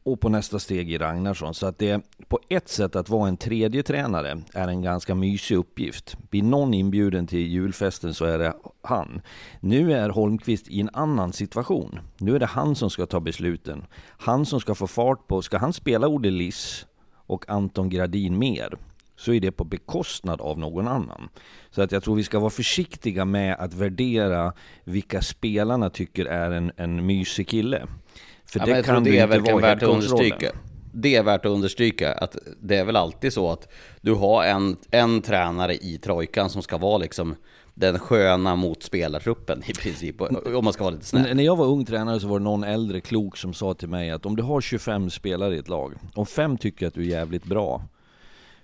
[0.03, 1.55] och på nästa steg i Ragnarsson.
[1.55, 5.57] Så att det på ett sätt att vara en tredje tränare är en ganska mysig
[5.57, 6.17] uppgift.
[6.31, 9.21] Blir någon inbjuden till julfesten så är det han.
[9.61, 11.99] Nu är Holmqvist i en annan situation.
[12.19, 13.85] Nu är det han som ska ta besluten.
[14.19, 18.79] Han som ska få fart på, ska han spela Olle Liss och Anton Gradin mer?
[19.17, 21.29] Så är det på bekostnad av någon annan.
[21.71, 24.53] Så att jag tror vi ska vara försiktiga med att värdera
[24.85, 27.87] vilka spelarna tycker är en, en mysig kille.
[28.47, 30.53] För ja, det kan det är inte vara värt att understryka.
[30.93, 34.77] Det är värt att understryka att det är väl alltid så att du har en,
[34.91, 37.35] en tränare i trojkan som ska vara liksom
[37.75, 41.37] den sköna mot spelartruppen i princip, om man ska vara lite snäll.
[41.37, 44.11] När jag var ung tränare så var det någon äldre klok som sa till mig
[44.11, 47.07] att om du har 25 spelare i ett lag, om fem tycker att du är
[47.07, 47.83] jävligt bra,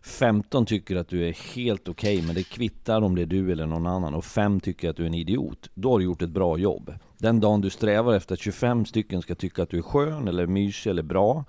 [0.03, 3.53] 15 tycker att du är helt okej, okay, men det kvittar om det är du
[3.53, 6.23] eller någon annan, och 5 tycker att du är en idiot, då har du gjort
[6.23, 6.95] ett bra jobb.
[7.19, 10.47] Den dagen du strävar efter att 25 stycken ska tycka att du är skön, eller
[10.47, 11.45] mysig, eller bra,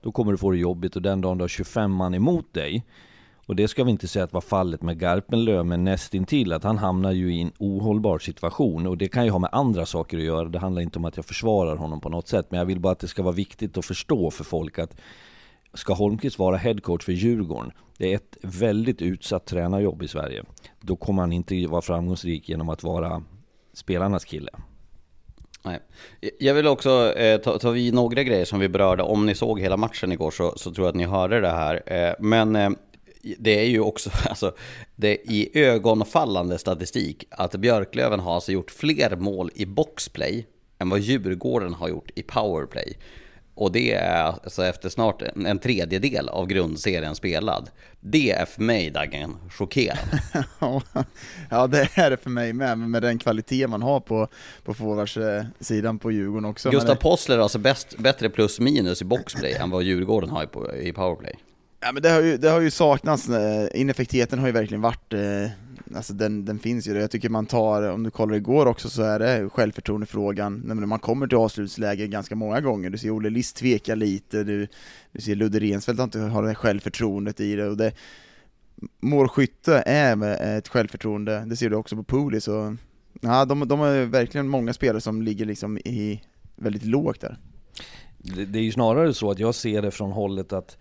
[0.00, 2.84] då kommer du få det jobbigt, och den dagen du har 25 man emot dig,
[3.50, 6.78] och det ska vi inte säga att var fallet med Garpenlöv, men nästintill att han
[6.78, 8.86] hamnar ju i en ohållbar situation.
[8.86, 10.48] Och det kan ju ha med andra saker att göra.
[10.48, 12.46] Det handlar inte om att jag försvarar honom på något sätt.
[12.50, 15.00] Men jag vill bara att det ska vara viktigt att förstå för folk att
[15.74, 20.44] ska Holmqvist vara headcoach för Djurgården, det är ett väldigt utsatt tränarjobb i Sverige.
[20.80, 23.22] Då kommer han inte vara framgångsrik genom att vara
[23.72, 24.50] spelarnas kille.
[25.62, 25.80] Nej.
[26.38, 29.02] Jag vill också eh, ta, ta vid några grejer som vi berörde.
[29.02, 31.82] Om ni såg hela matchen igår så, så tror jag att ni hörde det här.
[31.86, 32.70] Eh, men eh,
[33.38, 34.52] det är ju också alltså,
[34.96, 40.46] det är i ögonfallande statistik att Björklöven har alltså gjort fler mål i boxplay
[40.78, 42.96] än vad Djurgården har gjort i powerplay.
[43.54, 47.70] Och det är alltså efter snart en tredjedel av grundserien spelad.
[48.00, 50.22] Det är för mig, Dagen, chockerande.
[51.50, 54.28] ja, det är det för mig med, med den kvalitet man har på,
[54.64, 56.70] på forwardssidan på Djurgården också.
[56.70, 60.88] Gustav Possler har alltså bäst, bättre plus minus i boxplay än vad Djurgården har i,
[60.88, 61.34] i powerplay.
[61.80, 65.12] Ja men det har ju, det har ju saknats, eh, ineffektiviteten har ju verkligen varit,
[65.12, 65.20] eh,
[65.94, 69.02] alltså den, den finns ju, jag tycker man tar, om du kollar igår också så
[69.02, 73.56] är det självförtroendefrågan, när man kommer till avslutsläge ganska många gånger, du ser Olle List
[73.56, 74.66] tveka lite, du,
[75.12, 77.92] du ser Ludde Rensfeldt inte har det självförtroendet i det, och det
[79.00, 82.76] målskytte är ett självförtroende, det ser du också på Pooley, så
[83.20, 86.22] ja, de, de har verkligen många spelare som ligger liksom i
[86.56, 87.38] väldigt lågt där.
[88.18, 90.78] Det, det är ju snarare så att jag ser det från hållet att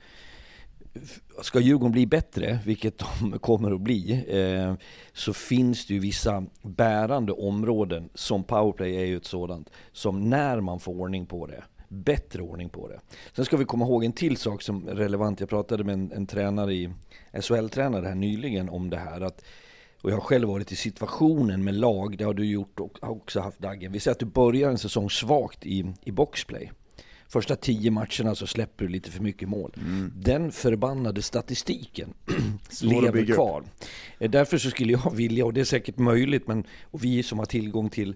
[1.42, 4.74] ska Djurgården bli bättre, vilket de kommer att bli, eh,
[5.14, 10.62] så finns det ju vissa bärande områden, som powerplay är ju ett sådant, som när
[10.62, 13.00] man får ordning på det, bättre ordning på det.
[13.36, 15.40] Sen ska vi komma ihåg en till sak som är relevant.
[15.40, 16.90] Jag pratade med en, en tränare i,
[17.34, 19.22] SHL-tränare här nyligen om det här.
[19.22, 19.44] Att,
[20.02, 23.12] och jag har själv varit i situationen med lag, det har du gjort och har
[23.12, 23.92] också haft Daggen.
[23.92, 26.72] Vi säger att du börjar en säsong svagt i, i boxplay
[27.30, 29.74] första tio matcherna så släpper du lite för mycket mål.
[29.78, 30.14] Mm.
[30.16, 32.14] Den förbannade statistiken
[32.82, 33.64] lever kvar.
[34.20, 37.40] Eh, därför så skulle jag vilja, och det är säkert möjligt, men och vi som
[37.40, 38.16] har tillgång till,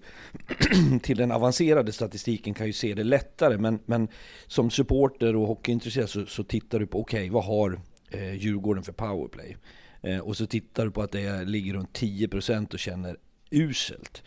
[1.02, 3.58] till den avancerade statistiken kan ju se det lättare.
[3.58, 4.08] Men, men
[4.47, 8.84] som supporter och hockeyintresserad så, så tittar du på, okej, okay, vad har eh, Djurgården
[8.84, 9.58] för powerplay?
[10.02, 13.17] Eh, och så tittar du på att det ligger runt 10% och känner
[13.54, 14.24] uselt.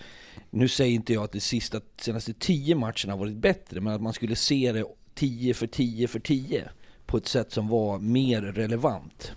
[0.50, 4.02] Nu säger inte jag att de sista, senaste tio matcherna har varit bättre, men att
[4.02, 4.84] man skulle se det
[5.14, 6.68] 10 för 10 för 10
[7.06, 9.32] på ett sätt som var mer relevant.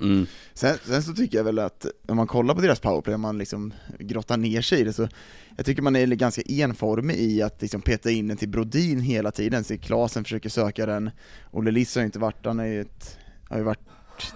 [0.00, 0.26] Mm.
[0.54, 3.38] Sen, sen, så tycker jag väl att, om man kollar på deras powerplay, om man
[3.38, 5.08] liksom grottar ner sig i det, så
[5.56, 9.30] jag tycker man är ganska enformig i att liksom peta in den till Brodin hela
[9.30, 11.10] tiden, så Klasen försöker söka den,
[11.50, 13.80] Olle Liss har ju inte varit, han är ju ett, har ju varit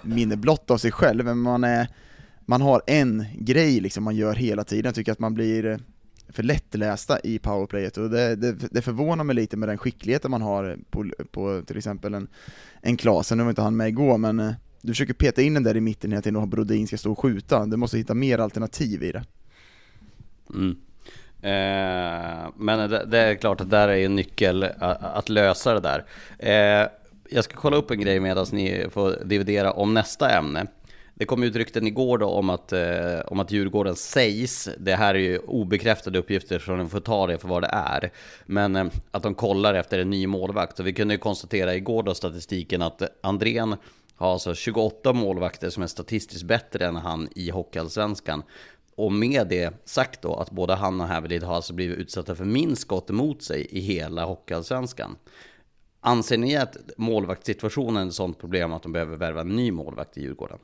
[0.02, 1.88] minne blott av sig själv, men man är
[2.46, 5.78] man har en grej liksom man gör hela tiden, jag tycker att man blir eh,
[6.28, 10.42] för lättlästa i powerplayet och det, det, det förvånar mig lite med den skickligheten man
[10.42, 12.28] har på, på till exempel en,
[12.80, 15.62] en Klasen, nu var inte han med igår men eh, du försöker peta in den
[15.62, 18.38] där i mitten hela tiden och Brodin ska stå och skjuta, du måste hitta mer
[18.38, 19.24] alternativ i det.
[20.54, 20.76] Mm.
[21.40, 25.80] Eh, men det, det, är klart att där är en nyckel att, att lösa det
[25.80, 26.04] där.
[26.38, 26.88] Eh,
[27.30, 30.66] jag ska kolla upp en grej medan ni får dividera om nästa ämne.
[31.16, 35.14] Det kom ut rykten igår då om att, eh, om att Djurgården sägs, det här
[35.14, 38.12] är ju obekräftade uppgifter så de får ta det för vad det är,
[38.46, 40.76] men eh, att de kollar efter en ny målvakt.
[40.76, 43.76] Så vi kunde ju konstatera igår då statistiken att Andrén
[44.16, 48.42] har alltså 28 målvakter som är statistiskt bättre än han i Hockeyallsvenskan.
[48.96, 52.44] Och med det sagt då att både han och Hävelid har alltså blivit utsatta för
[52.44, 55.16] minst skott emot sig i hela Hockeyallsvenskan.
[56.00, 60.18] Anser ni att målvaktssituationen är ett sådant problem att de behöver värva en ny målvakt
[60.18, 60.58] i Djurgården?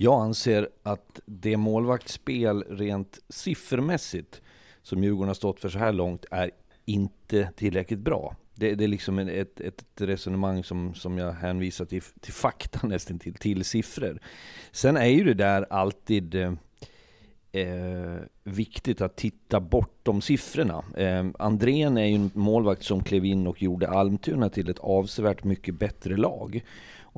[0.00, 4.42] Jag anser att det målvaktsspel rent siffermässigt
[4.82, 6.50] som Djurgården har stått för så här långt är
[6.84, 8.36] inte tillräckligt bra.
[8.54, 13.18] Det, det är liksom ett, ett resonemang som, som jag hänvisar till, till fakta nästan
[13.18, 14.18] till, till siffror.
[14.72, 16.52] Sen är ju det där alltid eh,
[17.52, 20.84] eh, viktigt att titta bortom siffrorna.
[20.96, 25.44] Eh, Andrén är ju en målvakt som klev in och gjorde Almtuna till ett avsevärt
[25.44, 26.64] mycket bättre lag.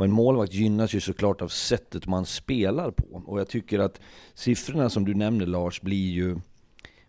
[0.01, 3.23] Och en målvakt gynnas ju såklart av sättet man spelar på.
[3.27, 4.01] Och jag tycker att
[4.35, 6.37] siffrorna som du nämner Lars blir ju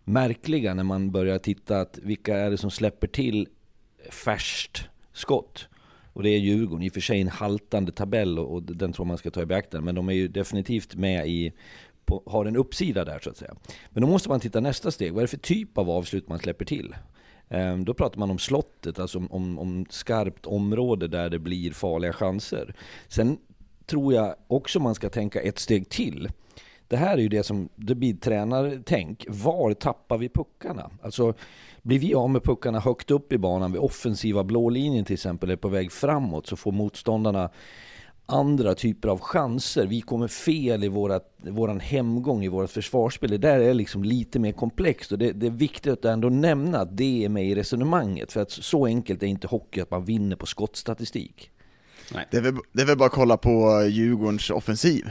[0.04, 3.48] märkliga när man börjar titta att vilka är det som släpper till
[4.10, 5.68] färskt skott?
[6.12, 9.18] Och det är Djurgården, i och för sig en haltande tabell och den tror man
[9.18, 9.84] ska ta i beaktande.
[9.84, 11.52] Men de är ju definitivt med i,
[12.04, 13.54] på, har en uppsida där så att säga.
[13.90, 16.38] Men då måste man titta nästa steg, vad är det för typ av avslut man
[16.38, 16.94] släpper till?
[17.52, 21.72] Ehm, då pratar man om slottet, alltså om, om, om skarpt område där det blir
[21.72, 22.74] farliga chanser.
[23.08, 23.38] Sen
[23.86, 26.28] tror jag också man ska tänka ett steg till.
[26.88, 29.26] Det här är ju det som det blir tränartänk.
[29.28, 30.90] Var tappar vi puckarna?
[31.02, 31.34] Alltså,
[31.82, 35.50] blir vi av med puckarna högt upp i banan vid offensiva blå linjen till exempel,
[35.50, 37.50] är på väg framåt, så får motståndarna
[38.26, 39.86] andra typer av chanser.
[39.86, 43.30] Vi kommer fel i vårat, våran hemgång i vårt försvarsspel.
[43.30, 46.78] Det där är liksom lite mer komplext och det, det, är viktigt att ändå nämna
[46.78, 48.32] att det är med i resonemanget.
[48.32, 51.50] För att så enkelt är inte hockey att man vinner på skottstatistik.
[52.14, 52.28] Nej.
[52.30, 55.10] Det, är väl, det är väl bara att kolla på Djurgårdens offensiv.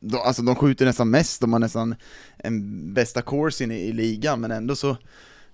[0.00, 1.94] De, alltså de skjuter nästan mest, de har nästan
[2.36, 4.96] en bästa course i, i ligan, men ändå så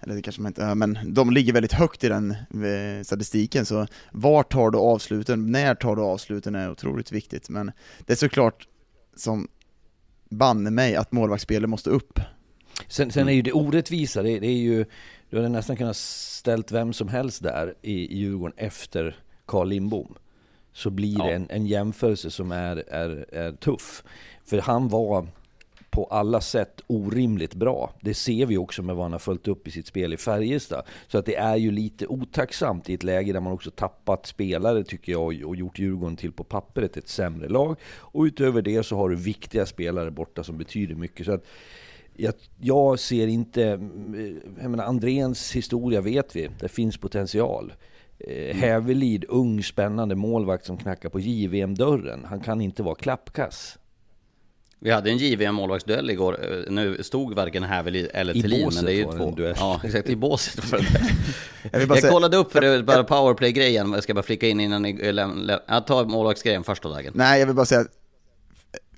[0.01, 3.87] eller det kanske man inte men de ligger väldigt högt i den eh, statistiken, så
[4.13, 7.73] var tar du avsluten, när tar du avsluten är otroligt viktigt, men
[8.07, 8.69] det är såklart
[9.17, 9.49] som
[10.29, 12.21] banne mig att målvaktsspelet måste upp.
[12.89, 14.85] Sen, sen är ju det orättvisa, det, det, är ju,
[15.31, 20.15] du hade nästan kunnat ställt vem som helst där i, i Djurgården efter Carl Lindbom.
[20.73, 21.25] Så blir ja.
[21.25, 24.05] det en, en jämförelse som är, är, är tuff.
[24.45, 25.27] För han var
[25.99, 27.95] på alla sätt orimligt bra.
[28.01, 30.83] Det ser vi också med vad han har följt upp i sitt spel i Färjestad.
[31.09, 34.85] Så att det är ju lite otacksamt i ett läge där man också tappat spelare
[34.85, 37.77] tycker jag och gjort Djurgården till på pappret ett sämre lag.
[37.97, 41.27] Och utöver det så har du viktiga spelare borta som betyder mycket.
[41.27, 41.45] Så att
[42.17, 43.61] jag, jag ser inte,
[44.61, 47.73] jag menar Andréns historia vet vi, det finns potential.
[48.19, 52.25] Eh, Hävelid, ung spännande målvakt som knackar på JVM-dörren.
[52.25, 53.79] Han kan inte vara klappkass.
[54.81, 56.39] Vi hade en JVM målvaktsduell igår.
[56.43, 59.31] Eh, nu stod varken Hävel eller Thelin, men det är ju två.
[59.31, 59.55] Duell.
[59.59, 60.09] Ja, exakt.
[60.09, 60.87] I båset var det.
[61.73, 63.93] jag, jag säga, kollade upp för det, bara powerplay-grejen.
[63.93, 65.61] Jag ska bara flika in innan ni lämnar.
[65.67, 67.13] Jag tar målvaktsgrejen första dagen.
[67.15, 67.85] Nej, jag vill bara säga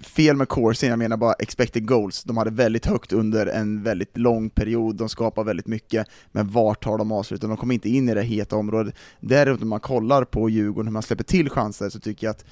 [0.03, 2.25] fel med coursen, jag menar bara expected goals.
[2.25, 6.85] De hade väldigt högt under en väldigt lång period, de skapar väldigt mycket, men vart
[6.85, 7.49] tar de avsluten?
[7.49, 8.95] De kommer inte in i det heta området.
[9.21, 12.45] Däremot när man kollar på Djurgården, hur man släpper till chanser, så tycker jag att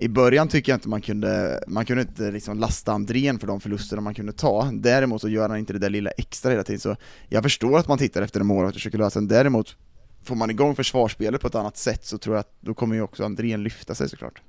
[0.00, 3.60] i början tycker jag inte man kunde, man kunde inte liksom lasta Andrén för de
[3.60, 6.80] förlusterna man kunde ta, däremot så gör han inte det där lilla extra hela tiden,
[6.80, 6.96] så
[7.28, 9.76] jag förstår att man tittar efter en målvakt och försöker lösa den, däremot
[10.24, 13.02] får man igång försvarsspelet på ett annat sätt så tror jag att då kommer ju
[13.02, 14.42] också Andrén lyfta sig såklart.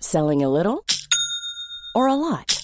[0.00, 0.78] Selling a little
[1.94, 2.63] or a lot?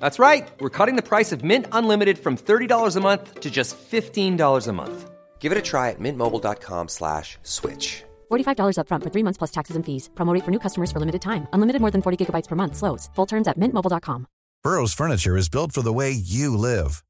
[0.00, 0.50] That's right.
[0.60, 4.72] We're cutting the price of Mint Unlimited from $30 a month to just $15 a
[4.72, 5.10] month.
[5.40, 8.02] Give it a try at mintmobile.com slash switch.
[8.30, 10.08] $45 upfront for three months plus taxes and fees.
[10.14, 11.46] Promo for new customers for limited time.
[11.52, 12.76] Unlimited more than 40 gigabytes per month.
[12.76, 13.10] Slows.
[13.14, 14.26] Full terms at mintmobile.com.
[14.64, 17.04] Burrow's furniture is built for the way you live.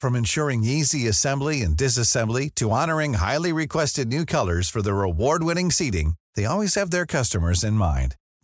[0.00, 5.70] From ensuring easy assembly and disassembly to honoring highly requested new colors for their award-winning
[5.70, 8.16] seating, they always have their customers in mind.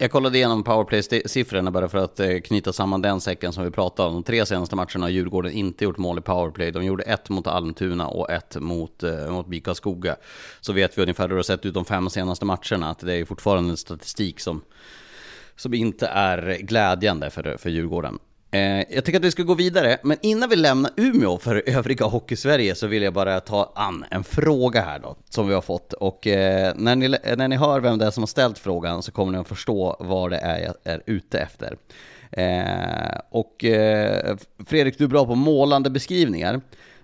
[0.00, 4.08] Jag kollade igenom powerplay-siffrorna bara för att eh, knyta samman den säcken som vi pratade
[4.08, 4.14] om.
[4.14, 6.70] De tre senaste matcherna har Djurgården inte gjort mål i powerplay.
[6.70, 10.16] De gjorde ett mot Almtuna och ett mot, eh, mot BIK Skoga.
[10.60, 13.14] Så vet vi ungefär hur det har sett ut de fem senaste matcherna, att det
[13.14, 14.62] är fortfarande en statistik som,
[15.56, 18.18] som inte är glädjande för, för Djurgården.
[18.50, 22.06] Eh, jag tycker att vi ska gå vidare, men innan vi lämnar Umeå för övriga
[22.06, 25.92] Hockeysverige så vill jag bara ta an en fråga här då, som vi har fått.
[25.92, 29.12] Och eh, när, ni, när ni hör vem det är som har ställt frågan så
[29.12, 31.76] kommer ni att förstå vad det är jag är ute efter.
[32.30, 34.36] Eh, och eh,
[34.66, 36.60] Fredrik, du är bra på målande beskrivningar.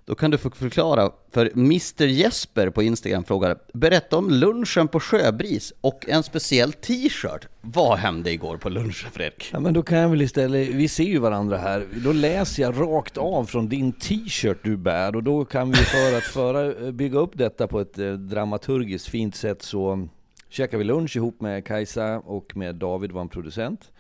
[0.06, 5.00] Då kan du få förklara, för Mr Jesper på Instagram frågar Berätta om lunchen på
[5.00, 7.48] Sjöbris och en speciell t-shirt.
[7.60, 9.48] Vad hände igår på lunchen Fredrik?
[9.52, 12.80] Ja men då kan jag väl istället, vi ser ju varandra här, då läser jag
[12.80, 16.90] rakt av från din t-shirt du bär och då kan vi för att föra, eh,
[16.92, 20.08] bygga upp detta på ett eh, dramaturgiskt fint sätt så
[20.48, 23.92] käkar vi lunch ihop med Kajsa och med David, vår producent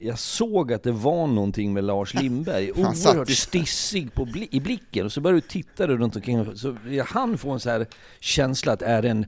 [0.00, 5.06] jag såg att det var någonting med Lars Lindberg, oerhört stissig på bli i blicken.
[5.06, 7.86] Och så började du titta runt omkring, så jag hann få en så här
[8.20, 9.26] känsla att är en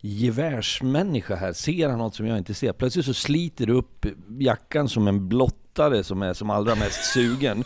[0.00, 1.52] gevärsmänniska här?
[1.52, 2.72] Ser han något som jag inte ser?
[2.72, 4.06] Plötsligt så sliter du upp
[4.38, 7.64] jackan som en blottare som är som allra mest sugen.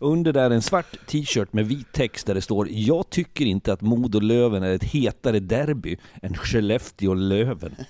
[0.00, 3.80] Under där en svart t-shirt med vit text där det står Jag tycker inte att
[3.80, 7.74] Modo Löven är ett hetare derby än Skellefteå-Löven.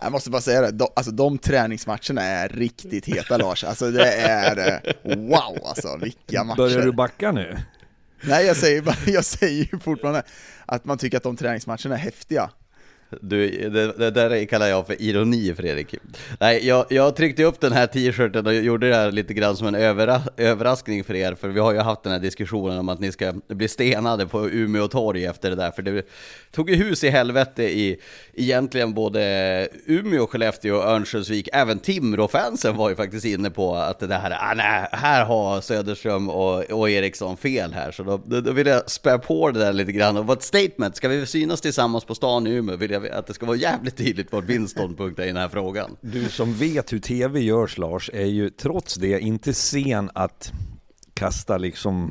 [0.00, 4.12] Jag måste bara säga det, de, alltså de träningsmatcherna är riktigt heta Lars, alltså det
[4.12, 6.56] är eh, wow alltså, vilka matcher!
[6.56, 7.58] Börjar du backa nu?
[8.22, 10.22] Nej jag säger, jag säger ju fortfarande
[10.66, 12.50] att man tycker att de träningsmatcherna är häftiga.
[13.10, 15.94] Du, det, det, där kallar jag för ironi Fredrik.
[16.40, 19.66] Nej, jag, jag tryckte upp den här t-shirten och gjorde det här lite grann som
[19.66, 23.00] en övera, överraskning för er, för vi har ju haft den här diskussionen om att
[23.00, 26.06] ni ska bli stenade på Umeå torg efter det där, för det
[26.50, 28.00] tog ju hus i helvete i
[28.34, 31.48] egentligen både Umeå, Skellefteå och Örnsköldsvik.
[31.52, 36.30] Även Timrå-fansen var ju faktiskt inne på att det här, ah, nej, här har Söderström
[36.30, 39.72] och, och Eriksson fel här, så då, då, då vill jag spä på det där
[39.72, 40.96] lite grann och vara ett statement.
[40.96, 43.96] Ska vi synas tillsammans på stan i Umeå vill jag att det ska vara jävligt
[43.96, 45.96] tydligt vad min ståndpunkt är i den här frågan.
[46.00, 50.52] Du som vet hur tv görs Lars, är ju trots det inte sen att
[51.14, 52.10] kasta liksom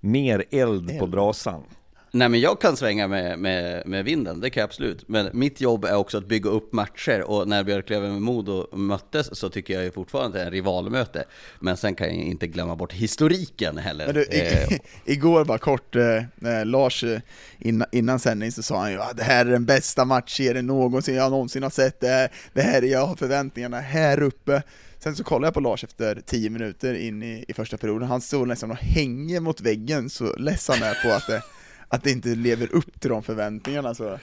[0.00, 1.62] mer eld på brasan.
[2.10, 5.08] Nej men jag kan svänga med, med, med vinden, det kan jag absolut.
[5.08, 9.38] Men mitt jobb är också att bygga upp matcher och när Björklöven med Modo möttes
[9.38, 11.24] så tycker jag ju fortfarande att det är en rivalmöte.
[11.60, 14.06] Men sen kan jag inte glömma bort historiken heller.
[14.06, 16.22] Men du, i, eh, igår bara kort, eh,
[16.64, 17.20] Lars eh,
[17.58, 21.14] innan, innan sändning så sa han ju att det här är den bästa matchserien någonsin
[21.14, 24.62] jag någonsin har sett, det här, det här jag har förväntningarna här uppe.
[24.98, 28.20] Sen så kollade jag på Lars efter 10 minuter in i, i första perioden, han
[28.20, 31.42] stod nästan och hänger mot väggen så ledsen är på att det
[31.88, 34.18] att det inte lever upp till de förväntningarna så.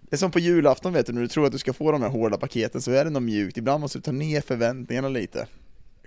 [0.00, 2.02] Det är som på julafton vet du, när du tror att du ska få de
[2.02, 5.46] här hårda paketen så är det något mjukt, ibland måste du ta ner förväntningarna lite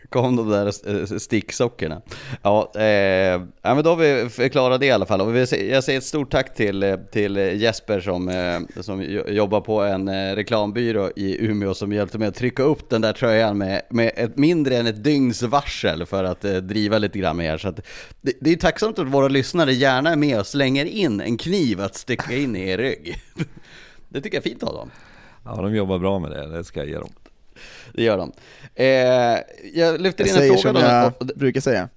[0.09, 2.01] kom de där eh, sticksockorna.
[2.41, 5.21] Ja, eh, ja, men då har vi förklarat det i alla fall.
[5.21, 5.47] Och jag
[5.83, 10.07] säger ett stort tack till, eh, till eh, Jesper som, eh, som jobbar på en
[10.07, 14.11] eh, reklambyrå i Umeå som hjälpte mig att trycka upp den där tröjan med, med
[14.15, 17.57] ett mindre än ett dygns varsel för att eh, driva lite grann med er.
[17.57, 17.73] Så
[18.21, 21.81] det, det är tacksamt att våra lyssnare gärna är med och slänger in en kniv
[21.81, 23.21] att sticka in i er rygg.
[24.09, 24.91] det tycker jag är fint av dem.
[25.45, 27.09] Ja, de jobbar bra med det, det ska jag ge dem
[27.93, 28.31] det gör de.
[28.75, 28.85] Eh,
[29.73, 30.57] jag lyfter jag in en fråga.
[30.57, 31.89] Som jag brukar säga,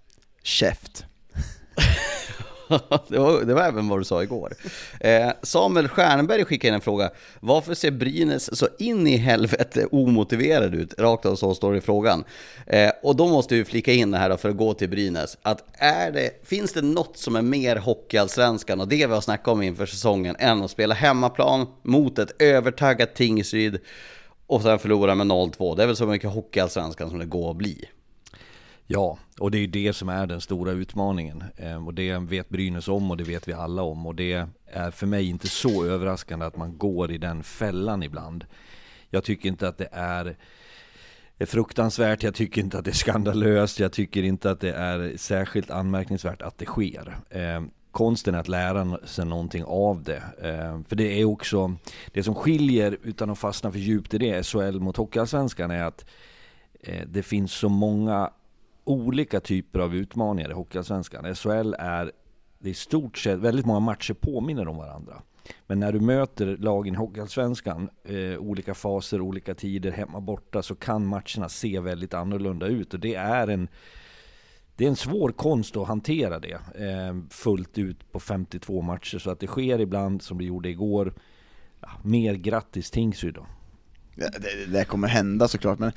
[0.42, 1.04] käft.
[3.08, 4.52] det, var, det var även vad du sa igår.
[5.00, 7.10] Eh, Samuel Stjernberg skickade in en fråga.
[7.40, 10.94] Varför ser Brynäs så in i helvete omotiverad ut?
[10.98, 12.24] Rakt av så står det i frågan.
[12.66, 15.38] Eh, och då måste vi flika in det här då för att gå till Brynäs.
[15.42, 19.48] Att är det, finns det något som är mer hockeyallsvenskan och det vi har snackat
[19.48, 23.80] om inför säsongen än att spela hemmaplan mot ett övertaggat Tingsryd
[24.48, 25.76] och sen förlora med 0-2.
[25.76, 27.84] Det är väl så mycket hockeyallsvenskan som det går att bli.
[28.86, 31.44] Ja, och det är ju det som är den stora utmaningen.
[31.56, 34.06] Ehm, och det vet Brynäs om och det vet vi alla om.
[34.06, 38.44] Och det är för mig inte så överraskande att man går i den fällan ibland.
[39.10, 40.36] Jag tycker inte att det är
[41.46, 45.70] fruktansvärt, jag tycker inte att det är skandalöst, jag tycker inte att det är särskilt
[45.70, 47.18] anmärkningsvärt att det sker.
[47.30, 50.22] Ehm, Konsten är att lära sig någonting av det.
[50.42, 51.74] Eh, för det är också,
[52.12, 56.04] det som skiljer, utan att fastna för djupt i det, SHL mot Hockeyallsvenskan är att
[56.80, 58.30] eh, det finns så många
[58.84, 61.34] olika typer av utmaningar i Hockeyallsvenskan.
[61.34, 62.12] SHL är,
[62.58, 65.22] det är i stort sett, väldigt många matcher påminner om varandra.
[65.66, 70.74] Men när du möter lagen i Hockeyallsvenskan, eh, olika faser, olika tider, hemma borta, så
[70.74, 72.94] kan matcherna se väldigt annorlunda ut.
[72.94, 73.68] Och det är en
[74.78, 79.18] det är en svår konst att hantera det eh, fullt ut på 52 matcher.
[79.18, 81.14] Så att det sker ibland, som det gjorde igår,
[81.80, 83.46] ja, mer grattis Tingsryd då.
[84.14, 85.92] det, det, det kommer hända såklart, men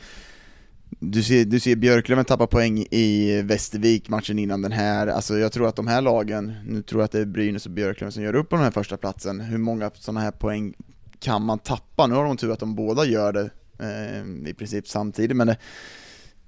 [0.99, 5.51] du ser, du ser Björklöven tappa poäng i Västervik matchen innan den här, alltså jag
[5.51, 8.23] tror att de här lagen, nu tror jag att det är Brynäs och Björklöven som
[8.23, 9.39] gör upp på den här första platsen.
[9.39, 10.73] hur många sådana här poäng
[11.19, 12.07] kan man tappa?
[12.07, 15.57] Nu har de tur att de båda gör det eh, i princip samtidigt, men det,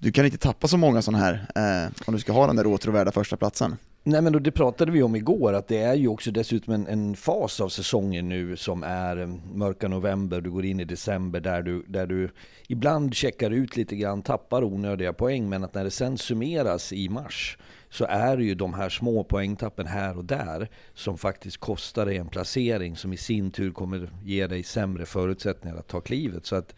[0.03, 2.67] du kan inte tappa så många sådana här eh, om du ska ha den där
[2.67, 3.75] åtråvärda första platsen.
[4.03, 6.87] Nej men då, det pratade vi om igår, att det är ju också dessutom en,
[6.87, 11.39] en fas av säsongen nu som är eh, mörka november, du går in i december
[11.39, 12.29] där du, där du
[12.67, 17.09] ibland checkar ut lite grann, tappar onödiga poäng, men att när det sen summeras i
[17.09, 17.57] mars
[17.89, 22.17] så är det ju de här små poängtappen här och där som faktiskt kostar dig
[22.17, 26.45] en placering som i sin tur kommer ge dig sämre förutsättningar att ta klivet.
[26.45, 26.75] Så att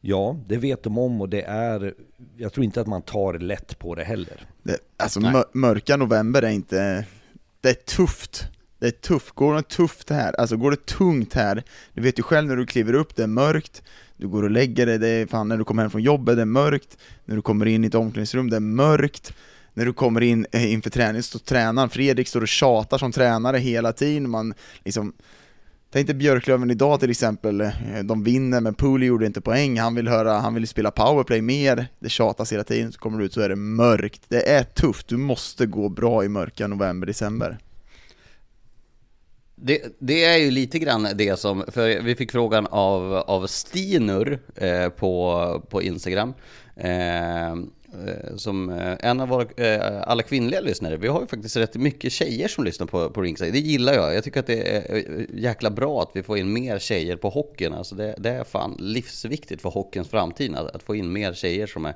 [0.00, 1.94] Ja, det vet de om och det är,
[2.36, 4.46] jag tror inte att man tar lätt på det heller.
[4.62, 7.04] Det, alltså mör, mörka november är inte,
[7.60, 8.48] det är tufft.
[8.80, 11.62] Det är tufft, går det tufft här, alltså går det tungt här,
[11.94, 13.82] du vet ju själv när du kliver upp, det är mörkt,
[14.16, 16.42] du går och lägger dig, det är fan när du kommer hem från jobbet, det
[16.42, 19.32] är mörkt, när du kommer in i ett omklädningsrum, det är mörkt,
[19.74, 23.58] när du kommer in eh, inför träning, så tränaren, Fredrik står och tjatar som tränare
[23.58, 25.12] hela tiden, man liksom
[25.90, 27.70] Tänk dig Björklöven idag till exempel, eh,
[28.04, 31.86] de vinner men Pooley gjorde inte poäng, han vill höra, han vill spela powerplay mer,
[31.98, 34.22] det tjatas hela tiden, så kommer du ut så är det mörkt.
[34.28, 37.58] Det är tufft, du måste gå bra i mörka november, december.
[39.54, 44.40] Det, det, är ju lite grann det som, för vi fick frågan av, av Stinur
[44.54, 46.34] eh, på, på Instagram.
[46.76, 47.56] Eh,
[47.92, 50.96] Eh, som eh, en av våra, eh, alla kvinnliga lyssnare.
[50.96, 53.52] Vi har ju faktiskt rätt mycket tjejer som lyssnar på, på Ringside.
[53.52, 54.14] Det gillar jag.
[54.14, 57.74] Jag tycker att det är jäkla bra att vi får in mer tjejer på hockeyn.
[57.74, 61.66] Alltså det, det är fan livsviktigt för hockeyns framtid att, att, få in mer tjejer
[61.66, 61.94] som, är,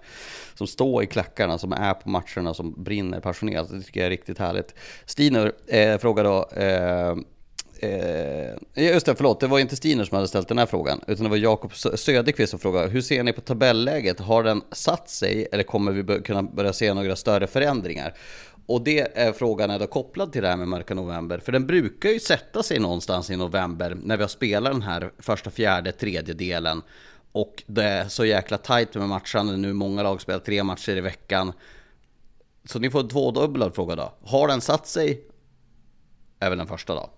[0.54, 3.70] som står i klackarna, som är på matcherna, som brinner passionerat.
[3.70, 4.74] Det tycker jag är riktigt härligt.
[5.06, 7.16] Stinur eh, frågar då eh,
[7.82, 11.24] Eh, just det, förlåt, det var inte Stiner som hade ställt den här frågan, utan
[11.24, 14.20] det var Jakob Söderqvist som frågade, hur ser ni på tabelläget?
[14.20, 18.14] Har den satt sig eller kommer vi kunna börja se några större förändringar?
[18.66, 21.66] Och det är frågan är då kopplad till det här med mörka november, för den
[21.66, 25.92] brukar ju sätta sig någonstans i november när vi har spelat den här första, fjärde,
[25.92, 26.82] tredje delen.
[27.32, 31.00] Och det är så jäkla tajt med matchande nu, många lag spelar tre matcher i
[31.00, 31.52] veckan.
[32.64, 34.12] Så ni får en tvådubblad fråga då.
[34.24, 35.24] Har den satt sig?
[36.40, 37.10] Även den första då.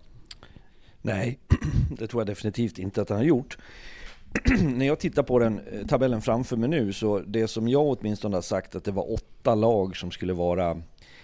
[1.05, 1.39] Nej,
[1.99, 3.59] det tror jag definitivt inte att han har gjort.
[4.63, 8.37] När jag tittar på den eh, tabellen framför mig nu så det som jag åtminstone
[8.37, 10.83] har sagt att det var åtta lag som skulle vara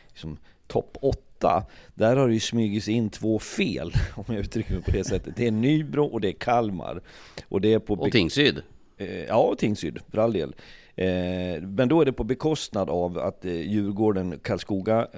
[0.08, 1.64] liksom, topp åtta.
[1.94, 5.36] Där har det ju smugits in två fel, om jag uttrycker mig på det sättet.
[5.36, 7.02] Det är Nybro och det är Kalmar.
[7.48, 8.62] Och, det är på och Tingsryd.
[8.96, 10.54] Eh, ja, och Tingsryd, för all del.
[10.94, 15.08] Eh, men då är det på bekostnad av att Djurgården, Karlskoga,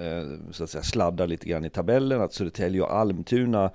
[0.51, 3.71] så att säga sladdar lite grann i tabellen, att Södertälje och Almtuna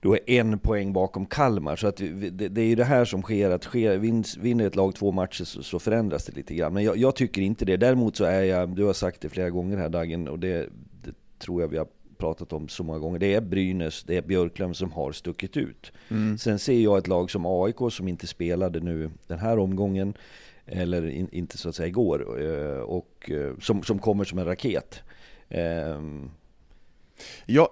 [0.00, 1.76] då är en poäng bakom Kalmar.
[1.76, 1.96] Så att
[2.32, 3.98] det, är ju det här som sker, att sker,
[4.40, 6.74] vinner ett lag två matcher så, så förändras det lite grann.
[6.74, 7.76] Men jag, jag, tycker inte det.
[7.76, 10.68] Däremot så är jag, du har sagt det flera gånger här Dagen, och det,
[11.02, 11.86] det tror jag vi har
[12.18, 13.18] pratat om så många gånger.
[13.18, 15.92] Det är Brynäs, det är Björklöven som har stuckit ut.
[16.08, 16.38] Mm.
[16.38, 20.14] Sen ser jag ett lag som AIK som inte spelade nu den här omgången,
[20.66, 24.44] eller in, inte så att säga igår, eh, och eh, som, som kommer som en
[24.44, 25.02] raket.
[25.48, 26.30] Um,
[27.46, 27.68] jag,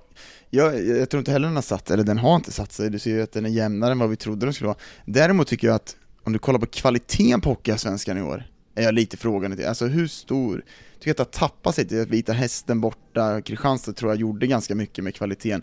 [0.51, 2.99] jag, jag tror inte heller den har satt eller den har inte satt sig, du
[2.99, 4.79] ser ju att den är jämnare än vad vi trodde den skulle vara.
[5.05, 8.45] Däremot tycker jag att, om du kollar på kvaliteten på Hockeyallsvenskan i år,
[8.75, 9.67] är jag lite frågande till.
[9.67, 13.93] Alltså hur stor, jag tycker att det har tappat sig till Vita Hästen borta, Kristianstad
[13.93, 15.63] tror jag gjorde ganska mycket med kvaliteten.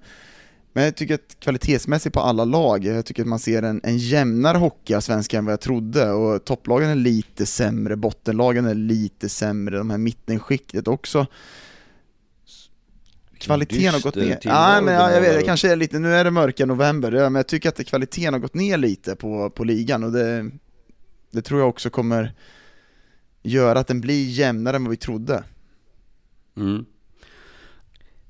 [0.74, 3.98] Men jag tycker att kvalitetsmässigt på alla lag, jag tycker att man ser en, en
[3.98, 9.78] jämnare hockeyallsvenska än vad jag trodde, och topplagen är lite sämre, bottenlagen är lite sämre,
[9.78, 11.28] de här mittenskiktet också
[13.38, 14.40] kvaliteten har gått ner.
[14.42, 17.36] Ja, men jag, jag vet, det kanske är lite, nu är det mörka november, men
[17.36, 20.52] jag tycker att kvaliteten har gått ner lite på, på ligan och det,
[21.32, 22.34] det tror jag också kommer
[23.44, 25.44] göra att den blir jämnare än vad vi trodde.
[26.58, 26.86] Mm.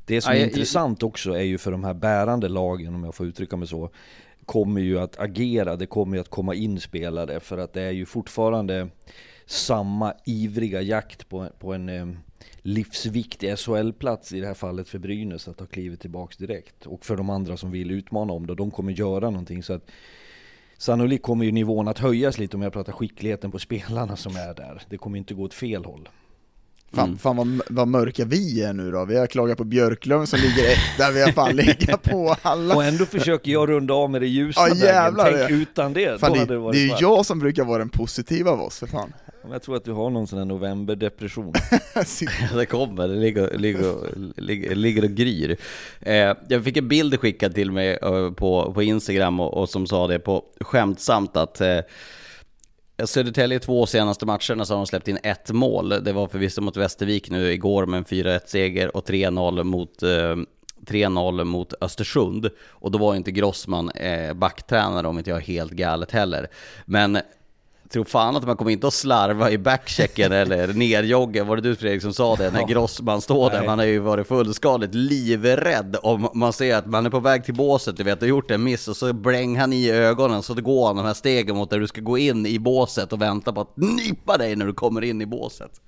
[0.05, 3.15] Det som är Aj, intressant också är ju för de här bärande lagen, om jag
[3.15, 3.89] får uttrycka mig så,
[4.45, 7.91] kommer ju att agera, det kommer ju att komma in spelare för att det är
[7.91, 8.89] ju fortfarande
[9.45, 12.07] samma ivriga jakt på, på en eh,
[12.61, 16.85] livsviktig SHL-plats i det här fallet för Brynäs att ha klivit tillbaks direkt.
[16.85, 19.91] Och för de andra som vill utmana om det, de kommer göra någonting så att
[20.77, 24.53] Sannolikt kommer ju nivån att höjas lite om jag pratar skickligheten på spelarna som är
[24.53, 24.81] där.
[24.89, 26.09] Det kommer inte gå åt fel håll.
[26.93, 27.17] Fan, mm.
[27.17, 29.05] fan vad, vad mörka vi är nu då.
[29.05, 32.75] Vi har klagat på Björklöven som ligger där vi har fan legat på alla.
[32.75, 36.33] Och ändå försöker jag runda av med det ljusa ja, jävlar, Tänk utan det, fan,
[36.33, 39.13] det, det är ju jag som brukar vara den positiva av oss för fan.
[39.51, 41.53] Jag tror att du har någon sån här novemberdepression.
[42.55, 45.57] det kommer, det ligger, ligger, ligger, och gryr.
[45.99, 49.87] Eh, jag fick en bild skickad till mig eh, på, på Instagram och, och som
[49.87, 51.79] sa det på skämtsamt att eh,
[53.05, 55.89] Södertälje två senaste matcherna så har de släppt in ett mål.
[55.89, 60.35] Det var förvisso mot Västervik nu igår med en 4-1 seger och 3-0 mot eh,
[60.85, 62.49] 3-0 mot Östersund.
[62.67, 66.47] Och då var inte Grossman eh, backtränare om inte jag är helt galet heller.
[66.85, 67.17] Men
[67.95, 71.47] tror fan att man kommer inte att slarva i backchecken eller nerjoggen.
[71.47, 72.51] Var det du Fredrik som sa det?
[72.51, 77.05] När Grossman står där, man har ju varit fullskaligt livrädd om man ser att man
[77.05, 79.73] är på väg till båset, du vet, har gjort en miss och så bläng han
[79.73, 82.45] i ögonen så det går han de här stegen mot där du ska gå in
[82.45, 85.81] i båset och vänta på att nypa dig när du kommer in i båset.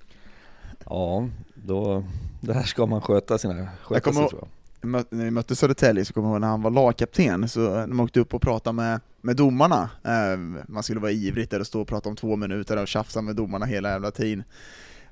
[0.86, 2.04] Ja, då,
[2.40, 5.56] det här ska man sköta sina, sköta Jag kommer sig, tror jag när vi mötte
[5.56, 8.34] Södertälje så kommer jag ihåg när han var lagkapten, så eh, när man åkte upp
[8.34, 12.08] och pratade med, med domarna, eh, man skulle vara ivrig där och stå och prata
[12.08, 14.44] om två minuter och tjafsa med domarna hela jävla tiden.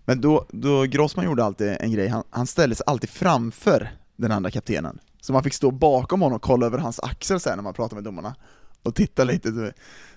[0.04, 4.32] Men då, då Grossman gjorde alltid en grej, han, han ställde sig alltid framför den
[4.32, 4.98] andra kaptenen.
[5.20, 7.94] Så man fick stå bakom honom och kolla över hans axel sen när man pratade
[7.94, 8.34] med domarna.
[8.82, 9.72] Och titta lite.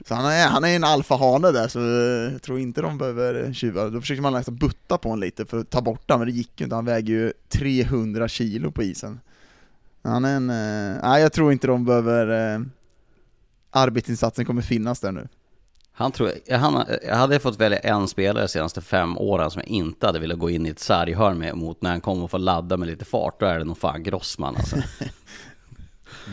[0.06, 3.54] Så han är, han är en alfahane där, så eh, jag tror inte de behöver
[3.54, 3.89] tjuva.
[3.89, 6.38] Då försökte man nästan butta på honom lite för att ta bort honom, men det
[6.38, 6.76] gick ju inte.
[6.76, 9.20] Han väger ju 300 kilo på isen.
[10.04, 12.62] Han är en, eh, nej jag tror inte de behöver, eh,
[13.70, 15.28] arbetsinsatsen kommer finnas där nu.
[15.91, 19.68] Han tror, han, jag hade fått välja en spelare de senaste fem åren som jag
[19.68, 22.39] inte hade velat gå in i ett sarghörn med mot när han kommer och får
[22.39, 24.76] ladda med lite fart, då är det nog fan Grossman alltså.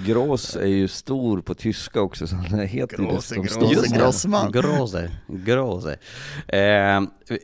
[0.05, 4.53] Gross är ju stor på tyska också, så han heter Grosse, ju Grosse, Grosse, Grossman.
[4.53, 5.97] Grosse, Grosse.
[6.49, 6.59] Eh,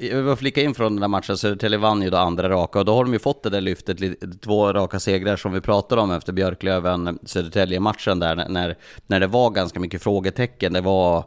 [0.00, 2.84] jag vill flika in från den där matchen, Södertälje vann ju då andra raka, och
[2.84, 3.98] då har de ju fått det där lyftet,
[4.40, 8.76] två raka segrar som vi pratade om efter Björklöven, Södertälje-matchen där, när,
[9.06, 11.24] när det var ganska mycket frågetecken, det var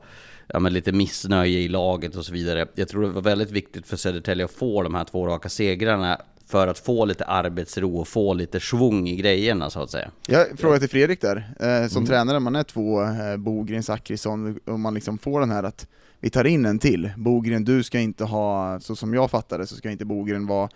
[0.48, 2.68] ja, men lite missnöje i laget och så vidare.
[2.76, 6.22] Jag tror det var väldigt viktigt för Södertälje att få de här två raka segrarna
[6.48, 10.12] för att få lite arbetsro och få lite svung i grejerna så att säga.
[10.28, 12.08] Jag frågar till Fredrik där, eh, som mm.
[12.08, 15.88] tränare, man är två, eh, Bogren, Zachrisson, och man liksom får den här att
[16.20, 17.12] vi tar in en till.
[17.18, 20.70] Bogren, du ska inte ha, så som jag fattade så ska inte Bogren vara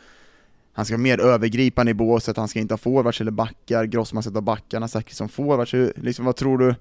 [0.73, 4.23] han ska vara mer övergripande i båset, han ska inte ha forwards eller backar, Grossman
[4.23, 5.73] ska ta backarna, Zachrisson forwards.
[5.95, 6.75] Liksom, vad tror du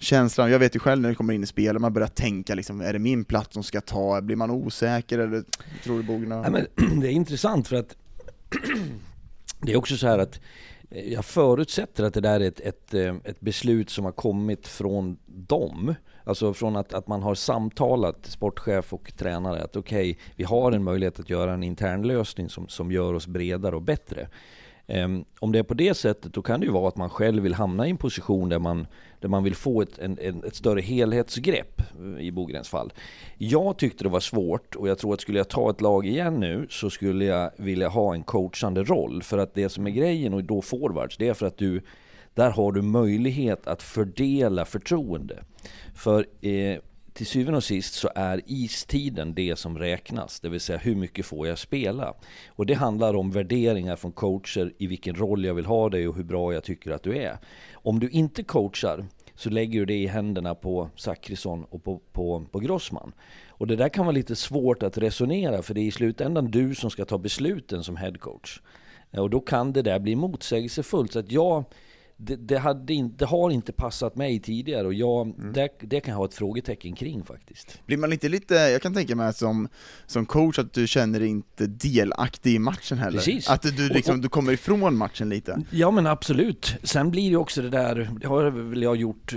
[0.00, 2.80] känslan, jag vet ju själv när det kommer in i spel, man börjar tänka liksom,
[2.80, 5.44] är det min plats som ska ta, blir man osäker eller
[5.84, 6.42] tror du Bogna?
[6.42, 7.96] Nej, men, det är intressant för att
[9.60, 10.40] det är också så här att
[10.90, 14.66] eh, jag förutsätter att det där är ett, ett, eh, ett beslut som har kommit
[14.66, 15.94] från dem.
[16.24, 20.72] Alltså från att, att man har samtalat sportchef och tränare att okej, okay, vi har
[20.72, 24.28] en möjlighet att göra en intern lösning som, som gör oss bredare och bättre.
[24.86, 27.42] Um, om det är på det sättet, då kan det ju vara att man själv
[27.42, 28.86] vill hamna i en position där man
[29.20, 32.92] där man vill få ett, en, ett större helhetsgrepp eh, i Bogrens fall.
[33.38, 36.40] Jag tyckte det var svårt och jag tror att skulle jag ta ett lag igen
[36.40, 39.22] nu så skulle jag vilja ha en coachande roll.
[39.22, 41.82] För att det som är grejen och då forwards, det är för att du
[42.34, 45.44] där har du möjlighet att fördela förtroende.
[45.94, 46.78] För eh,
[47.20, 51.26] till syvende och sist så är istiden det som räknas, det vill säga hur mycket
[51.26, 52.14] får jag spela?
[52.48, 56.16] Och det handlar om värderingar från coacher i vilken roll jag vill ha dig och
[56.16, 57.38] hur bra jag tycker att du är.
[57.72, 59.04] Om du inte coachar
[59.34, 63.12] så lägger du det i händerna på Zachrisson och på, på, på Grossman.
[63.48, 66.74] Och det där kan vara lite svårt att resonera för det är i slutändan du
[66.74, 68.60] som ska ta besluten som headcoach.
[69.10, 71.12] Och då kan det där bli motsägelsefullt.
[71.12, 71.64] Så att jag
[72.22, 75.52] det, det, hade in, det har inte passat mig tidigare och jag, mm.
[75.52, 77.86] det, det, kan jag ha ett frågetecken kring faktiskt.
[77.86, 79.68] Blir man inte lite, jag kan tänka mig som,
[80.06, 83.18] som coach att du känner dig inte delaktig i matchen heller?
[83.18, 83.48] Precis.
[83.48, 85.62] Att du, liksom, och, och, du kommer ifrån matchen lite?
[85.70, 86.74] Ja men absolut.
[86.82, 89.34] Sen blir det också det där, det har väl jag gjort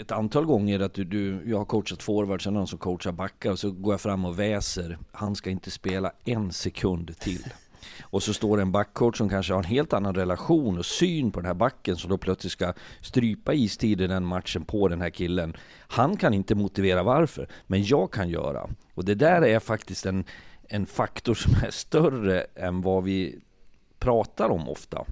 [0.00, 3.50] ett antal gånger, att du, du, jag har coachat forwards, sen någon som coachar backar,
[3.50, 7.44] och så går jag fram och väser, han ska inte spela en sekund till.
[8.02, 11.30] Och så står det en backcoach som kanske har en helt annan relation och syn
[11.30, 15.10] på den här backen som då plötsligt ska strypa istiden den matchen på den här
[15.10, 15.56] killen.
[15.78, 18.68] Han kan inte motivera varför, men jag kan göra.
[18.94, 20.24] Och det där är faktiskt en,
[20.68, 23.38] en faktor som är större än vad vi
[23.98, 25.04] pratar om ofta.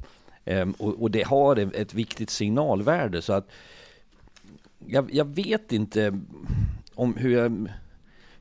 [0.45, 3.49] Ehm, och, och, det har ett viktigt signalvärde så att
[4.87, 6.21] jag, jag vet inte
[6.95, 7.69] om hur jag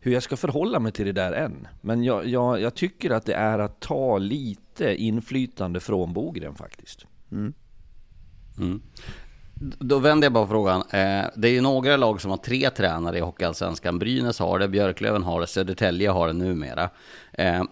[0.04, 1.68] hur jag ska förhålla mig till det där än.
[1.82, 7.06] Men jag, jag, jag tycker att det är att ta lite inflytande från Bogren faktiskt.
[7.32, 7.54] Mm.
[8.58, 8.82] Mm.
[9.80, 10.82] Då vänder jag bara frågan.
[10.82, 14.00] Eh, det är ju några lag som har tre tränare i Hockeyallsvenskan.
[14.00, 16.90] Brynäs har det, Björklöven har det, Södertälje har det numera.
[17.34, 17.64] Eh,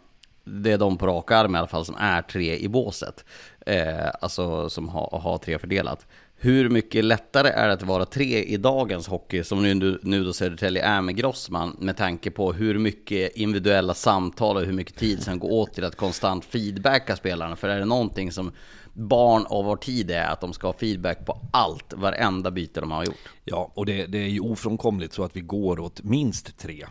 [0.43, 3.25] det är de på rak arm i alla fall som är tre i båset.
[3.65, 6.07] Eh, alltså som har, har tre fördelat
[6.43, 10.33] hur mycket lättare är det att vara tre i dagens hockey, som nu, nu då
[10.33, 15.23] Södertälje är med Grossman, med tanke på hur mycket individuella samtal och hur mycket tid
[15.23, 17.55] som går åt till att konstant feedbacka spelarna.
[17.55, 18.51] För är det någonting som
[18.93, 22.91] barn av vår tid är, att de ska ha feedback på allt, varenda byte de
[22.91, 23.29] har gjort.
[23.45, 26.85] Ja, och det, det är ju ofrånkomligt så att vi går åt minst tre.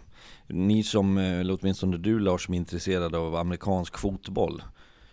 [0.47, 4.63] Ni som, eh, eller åtminstone du Lars, som är intresserad av amerikansk fotboll,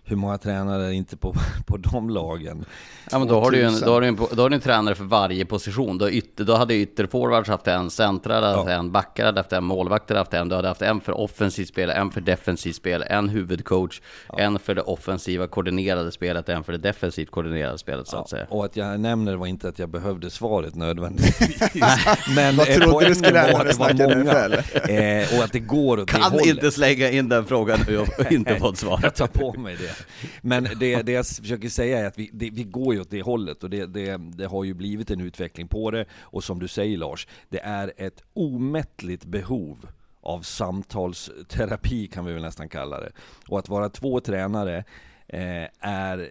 [0.07, 1.33] hur många tränare är inte på,
[1.65, 2.65] på de lagen?
[3.11, 4.95] Ja men då har, du en, då, har du en, då har du en tränare
[4.95, 5.97] för varje position.
[5.97, 8.75] Då, ytter, då hade ytterforwards haft en, centrar hade haft ja.
[8.75, 10.49] en, backar hade haft en, målvakter hade haft en.
[10.49, 14.39] Du hade haft en för offensivt spel, en för defensivt spel, en huvudcoach, ja.
[14.39, 18.21] en för det offensiva koordinerade spelet, en för det defensivt koordinerade spelet så ja.
[18.21, 18.45] att säga.
[18.49, 21.61] Och att jag nämner det var inte att jag behövde svaret nödvändigtvis.
[22.35, 24.53] men Vad trodde du skulle när vi snackade NFL?
[24.91, 26.45] eh, och att det går åt kan det hållet.
[26.45, 28.99] inte slänga in den frågan nu och inte fått svar.
[29.03, 29.96] jag tar på mig det.
[30.41, 33.21] Men det, det jag försöker säga är att vi, det, vi går ju åt det
[33.21, 36.05] hållet och det, det, det har ju blivit en utveckling på det.
[36.19, 39.87] Och som du säger Lars, det är ett omättligt behov
[40.21, 43.11] av samtalsterapi kan vi väl nästan kalla det.
[43.47, 44.83] Och att vara två tränare
[45.27, 46.29] eh, är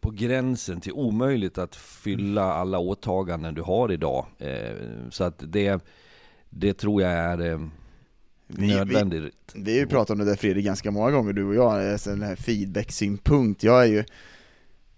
[0.00, 4.26] på gränsen till omöjligt att fylla alla åtaganden du har idag.
[4.38, 4.76] Eh,
[5.10, 5.84] så att det,
[6.50, 7.60] det tror jag är eh,
[8.58, 9.34] nödvändigt.
[9.54, 12.10] Vi, vi, ju pratat om det där Fredrik ganska många gånger du och jag, alltså
[12.10, 13.62] den här feedback-synpunkt.
[13.62, 14.04] Jag är ju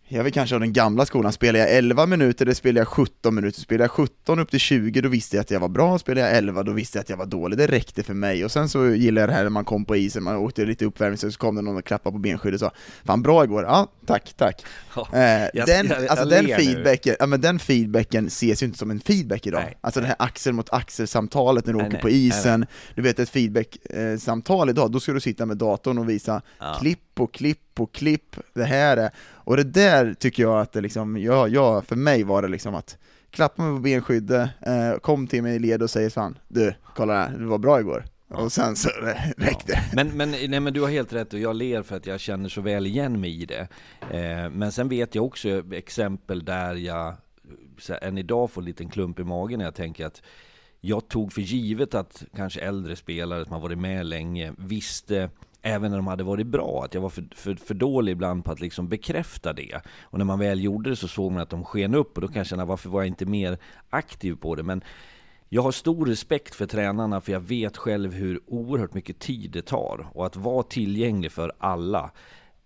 [0.09, 3.34] jag vill kanske ha den gamla skolan, spelar jag 11 minuter, eller spelar jag 17
[3.34, 6.22] minuter, spelar jag 17 upp till 20, då visste jag att jag var bra, spelar
[6.22, 8.44] jag 11, då visste jag att jag var dålig, det räckte för mig.
[8.44, 10.84] Och sen så gillade jag det här när man kom på isen, man åkte lite
[10.84, 12.72] uppvärmning, så kom det någon och klappade på benskyddet och sa
[13.05, 14.64] Fan bra igår, ja tack, tack.
[14.96, 18.66] Ja, eh, jag, den, jag, jag, alltså den feedbacken, ja, men den feedbacken ses ju
[18.66, 19.62] inte som en feedback idag.
[19.64, 20.09] Nej, alltså nej.
[20.09, 23.30] det här axel mot axel-samtalet när du nej, åker på isen, nej, du vet ett
[23.30, 26.76] feedback-samtal idag, då ska du sitta med datorn och visa ja.
[26.80, 30.80] klipp på klipp på klipp, det här är, och det där tycker jag att det
[30.80, 32.98] liksom, ja, ja, för mig var det liksom att
[33.30, 37.14] klappa mig på benskyddet, eh, kom till mig i led och säger fan, du, kolla
[37.14, 38.04] här, du var bra igår.
[38.28, 38.88] Och sen så
[39.36, 39.72] räckte det.
[39.72, 39.82] Ja.
[39.94, 42.48] Men, men, nej, men du har helt rätt och jag ler för att jag känner
[42.48, 43.68] så väl igen mig i det.
[44.10, 47.14] Eh, men sen vet jag också exempel där jag
[48.02, 50.22] än idag får en liten klump i magen när jag tänker att
[50.80, 55.30] jag tog för givet att kanske äldre spelare som har varit med länge visste
[55.66, 58.52] även när de hade varit bra, att jag var för, för, för dålig ibland på
[58.52, 59.80] att liksom bekräfta det.
[60.02, 62.28] Och när man väl gjorde det så såg man att de sken upp och då
[62.28, 63.58] kan jag känna varför var jag inte mer
[63.90, 64.62] aktiv på det.
[64.62, 64.82] Men
[65.48, 69.62] jag har stor respekt för tränarna för jag vet själv hur oerhört mycket tid det
[69.62, 70.06] tar.
[70.12, 72.10] Och att vara tillgänglig för alla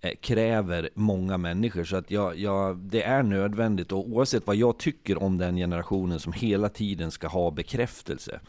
[0.00, 1.84] eh, kräver många människor.
[1.84, 6.20] Så att jag, jag, det är nödvändigt och oavsett vad jag tycker om den generationen
[6.20, 8.40] som hela tiden ska ha bekräftelse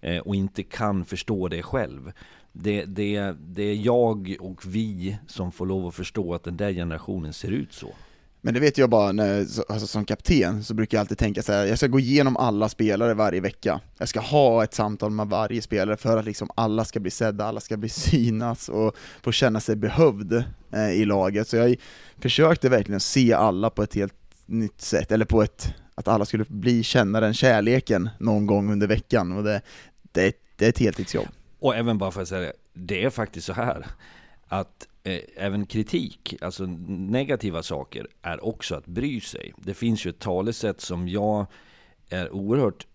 [0.00, 2.12] eh, och inte kan förstå det själv
[2.56, 6.72] det, det, det är jag och vi som får lov att förstå att den där
[6.72, 7.94] generationen ser ut så.
[8.40, 9.38] Men det vet jag bara, när,
[9.68, 12.68] alltså som kapten så brukar jag alltid tänka så här, jag ska gå igenom alla
[12.68, 13.80] spelare varje vecka.
[13.98, 17.44] Jag ska ha ett samtal med varje spelare för att liksom alla ska bli sedda,
[17.44, 21.48] alla ska bli synas och få känna sig behövd eh, i laget.
[21.48, 21.76] Så jag
[22.18, 24.14] försökte verkligen se alla på ett helt
[24.46, 28.86] nytt sätt, eller på ett, att alla skulle bli, känna den kärleken någon gång under
[28.86, 29.32] veckan.
[29.32, 29.62] Och det,
[30.12, 31.28] det, det är ett heltidsjobb.
[31.64, 33.86] Och även bara för att säga det, det är faktiskt så här
[34.46, 39.52] att eh, även kritik, alltså negativa saker, är också att bry sig.
[39.56, 41.46] Det finns ju ett talesätt som jag
[42.08, 42.86] är oerhört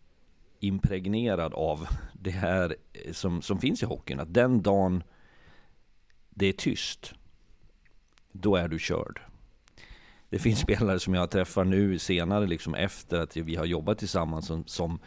[0.59, 4.19] impregnerad av det här eh, som, som finns i hockeyn.
[4.19, 5.03] Att den dagen
[6.29, 7.13] det är tyst,
[8.31, 9.21] då är du körd.
[10.29, 14.47] Det finns spelare som jag träffar nu senare, liksom efter att vi har jobbat tillsammans,
[14.47, 14.99] som, som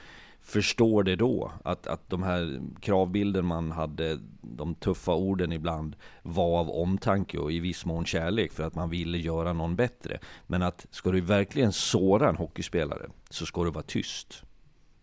[0.42, 1.52] förstår det då.
[1.64, 7.52] Att, att de här kravbilden man hade, de tuffa orden ibland, var av omtanke och
[7.52, 10.18] i viss mån kärlek för att man ville göra någon bättre.
[10.46, 14.42] Men att ska du verkligen såra en hockeyspelare så ska du vara tyst.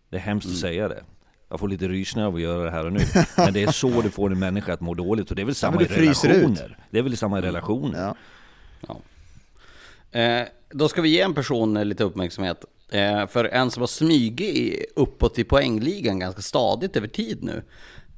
[0.08, 0.54] Det är hemskt mm.
[0.54, 1.04] att säga det.
[1.48, 3.00] Jag får lite rysningar av att göra det här och nu.
[3.36, 5.54] Men det är så du får en människa att må dåligt och det är väl
[5.54, 6.66] samma ja, i relationer.
[6.66, 6.76] Ut.
[6.90, 7.98] Det är väl samma i relationer.
[8.00, 8.16] Ja.
[8.88, 10.20] ja.
[10.20, 12.64] Eh, då ska vi ge en person lite uppmärksamhet.
[12.92, 17.62] Eh, för en som har smugit uppåt i poängligan ganska stadigt över tid nu.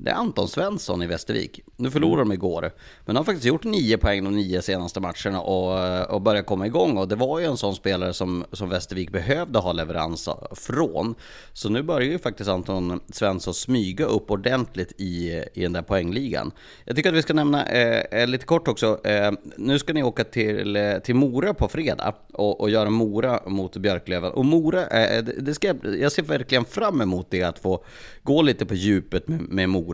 [0.05, 1.61] Det är Anton Svensson i Västervik.
[1.77, 2.63] Nu förlorade de igår,
[3.05, 6.67] men de har faktiskt gjort nio poäng de nio senaste matcherna och, och börjat komma
[6.67, 6.97] igång.
[6.97, 11.15] Och det var ju en sån spelare som, som Västervik behövde ha leverans från.
[11.53, 16.53] Så nu börjar ju faktiskt Anton Svensson smyga upp ordentligt i, i den där poängligan.
[16.85, 20.03] Jag tycker att vi ska nämna eh, eh lite kort också, eh, nu ska ni
[20.03, 24.33] åka till, eh, till Mora på fredag och, och göra Mora mot Björklöven.
[24.33, 27.85] Och Mora, eh, eh det ska, jag ser verkligen fram emot det, att få
[28.23, 29.92] gå lite på djupet med, med Mora.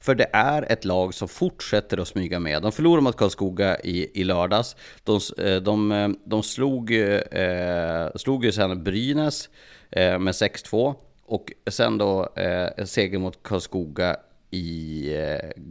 [0.00, 2.62] För det är ett lag som fortsätter att smyga med.
[2.62, 4.76] De förlorade mot Karlskoga i, i lördags.
[5.04, 9.48] De, eh, de, eh, de slog, eh, slog ju sen Brynäs
[9.90, 10.94] eh, med 6-2.
[11.24, 14.16] Och sen då eh, seger mot Karlskoga
[14.50, 15.62] i eh,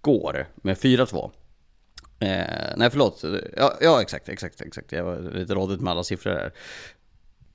[0.00, 1.30] går med 4-2.
[2.20, 3.24] Eh, nej förlåt,
[3.56, 4.92] ja, ja exakt, exakt, exakt.
[4.92, 6.52] Jag var lite rådigt med alla siffror här.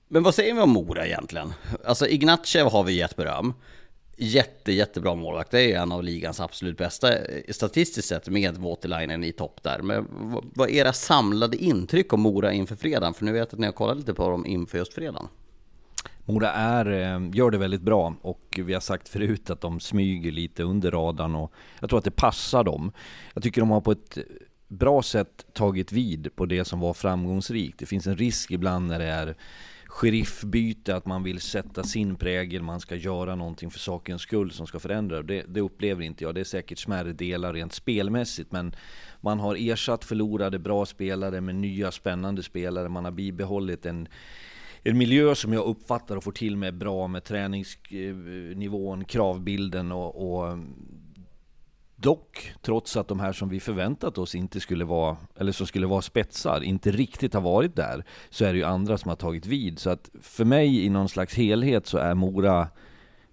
[0.08, 1.54] Men vad säger vi om Mora egentligen?
[1.86, 3.54] Alltså Ignatjev har vi gett beröm.
[4.20, 5.52] Jätte, jättebra målvakt.
[5.52, 9.80] Det är en av ligans absolut bästa eh, statistiskt sett med Waterlinen i topp där.
[9.82, 10.08] Men
[10.54, 13.14] vad är era samlade intryck om Mora inför fredagen?
[13.14, 15.28] För nu vet jag att ni har kollat lite på dem inför just fredagen.
[16.26, 20.32] Mora är, eh, gör det väldigt bra och vi har sagt förut att de smyger
[20.32, 22.92] lite under radarn och jag tror att det passar dem.
[23.34, 24.18] Jag tycker de har på ett
[24.68, 27.80] bra sätt tagit vid på det som var framgångsrikt.
[27.80, 29.36] Det finns en risk ibland när det är
[29.98, 34.68] sheriffbyte, att man vill sätta sin prägel, man ska göra någonting för sakens skull som
[34.68, 35.24] ska förändra.
[35.24, 36.36] Det, det upplever inte jag.
[36.36, 38.76] Det är säkert smärre delar rent spelmässigt, men
[39.22, 42.90] man har ersatt förlorade bra spelare med nya spännande spelare.
[42.90, 44.08] Man har bibehållit en
[44.84, 50.58] en miljö som jag uppfattar och får till mig bra med träningsnivån, kravbilden och, och
[52.00, 55.88] Dock, trots att de här som vi förväntat oss inte skulle vara, eller som skulle
[55.88, 59.46] vara spetsar, inte riktigt har varit där, så är det ju andra som har tagit
[59.46, 59.80] vid.
[59.80, 62.68] Så att för mig i någon slags helhet så är Mora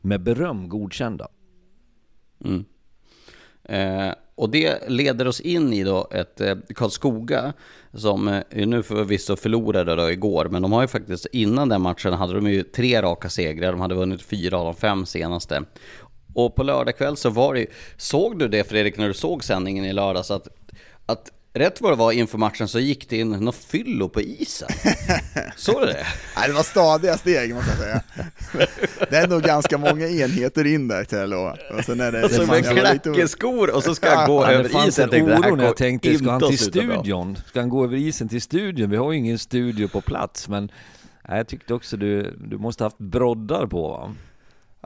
[0.00, 1.28] med beröm godkända.
[2.44, 2.64] Mm.
[3.64, 7.52] Eh, och det leder oss in i då ett eh, Karlskoga
[7.92, 12.12] som eh, nu förvisso förlorade då igår, men de har ju faktiskt innan den matchen
[12.12, 15.62] hade de ju tre raka segrar, de hade vunnit fyra av de fem senaste.
[16.34, 17.66] Och på lördag kväll så var det
[17.96, 20.48] såg du det Fredrik när du såg sändningen i lördags att,
[21.06, 24.68] att Rätt vad det var inför matchen så gick det in något fyllo på isen.
[25.56, 26.06] Såg du det?
[26.36, 28.02] Nej, det var stadiga steg måste jag säga.
[29.10, 32.24] Det är nog ganska många enheter in där till och, och sen är det...
[32.24, 35.08] Och så med klackeskor och så ska han gå ja, över isen.
[35.10, 37.36] Det fanns en oro när jag tänkte, ska han till studion?
[37.46, 38.90] Ska han gå över isen till studion?
[38.90, 40.70] Vi har ju ingen studio på plats, men
[41.28, 44.14] jag tyckte också du, du måste haft broddar på va?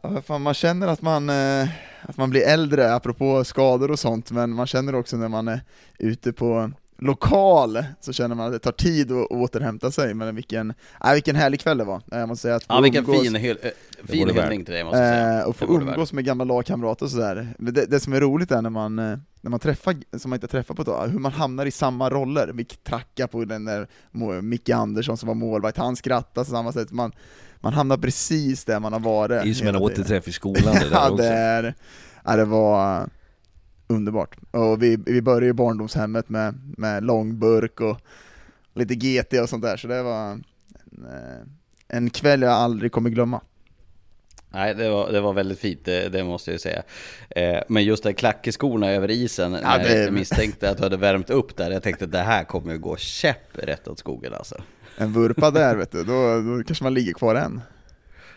[0.03, 1.69] Ja, fan, man känner att man, eh,
[2.03, 5.61] att man blir äldre, apropå skador och sånt, men man känner också när man är
[5.99, 10.73] ute på lokal, så känner man att det tar tid att återhämta sig, men vilken,
[11.05, 12.03] äh, vilken härlig kväll det var.
[12.11, 13.71] Jag måste säga att ja, vilken umgås, fin, hyll, äh,
[14.07, 15.47] fin hyllning till dig måste jag säga.
[15.47, 17.55] och få umgås med gamla lagkamrater och sådär.
[17.59, 20.77] Det, det som är roligt är när man, när man träffar, som man inte träffat
[20.77, 22.53] på ett tag, hur man hamnar i samma roller.
[22.53, 23.89] Micke Tracka på den där
[24.41, 26.93] Micke Andersson som var målvakt, han skrattade på samma sätt.
[26.93, 27.13] Man,
[27.61, 29.43] man hamnar precis där man har varit.
[29.43, 31.23] Det är som en återträff i skolan det där ja, också.
[31.23, 31.75] Det, är,
[32.25, 33.09] ja, det var
[33.87, 34.37] underbart.
[34.51, 38.01] Och vi, vi började i barndomshemmet med, med långburk och
[38.75, 40.45] lite GT och sånt där, så det var en,
[41.07, 41.47] eh,
[41.89, 43.41] en kväll jag aldrig kommer glömma.
[44.51, 46.83] Nej, det var, det var väldigt fint, det, det måste jag säga.
[47.31, 50.05] Eh, men just det klackeskorna över isen, ja, när det...
[50.05, 52.79] jag misstänkte att du hade värmt upp där, jag tänkte att det här kommer ju
[52.79, 54.63] gå käpp rätt åt skogen alltså
[54.99, 57.61] en vurpa där vet du, då, då kanske man ligger kvar än.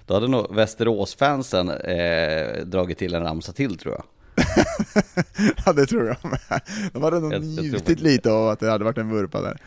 [0.05, 4.03] Då hade nog Västerås-fansen eh, dragit till en ramsa till tror jag.
[5.66, 6.62] ja det tror jag med.
[6.93, 9.57] De hade nog njutit lite av att det hade varit en vurpa där.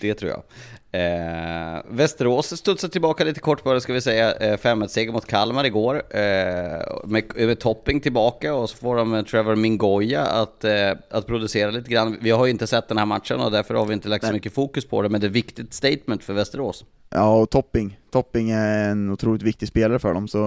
[0.00, 0.42] Det tror jag.
[0.94, 4.34] Eh, Västerås studsar tillbaka lite kort bara ska vi säga.
[4.34, 6.02] Eh, 5-1-seger mot Kalmar igår.
[6.10, 6.22] Eh,
[7.04, 11.90] med, med Topping tillbaka och så får de Trevor Mingoya att, eh, att producera lite
[11.90, 12.16] grann.
[12.20, 14.32] Vi har ju inte sett den här matchen och därför har vi inte lagt så
[14.32, 15.08] mycket fokus på det.
[15.08, 16.84] Men det är ett viktigt statement för Västerås.
[17.10, 17.98] Ja, och Topping.
[18.10, 20.28] Topping är en otroligt viktig spelare för dem.
[20.28, 20.38] Så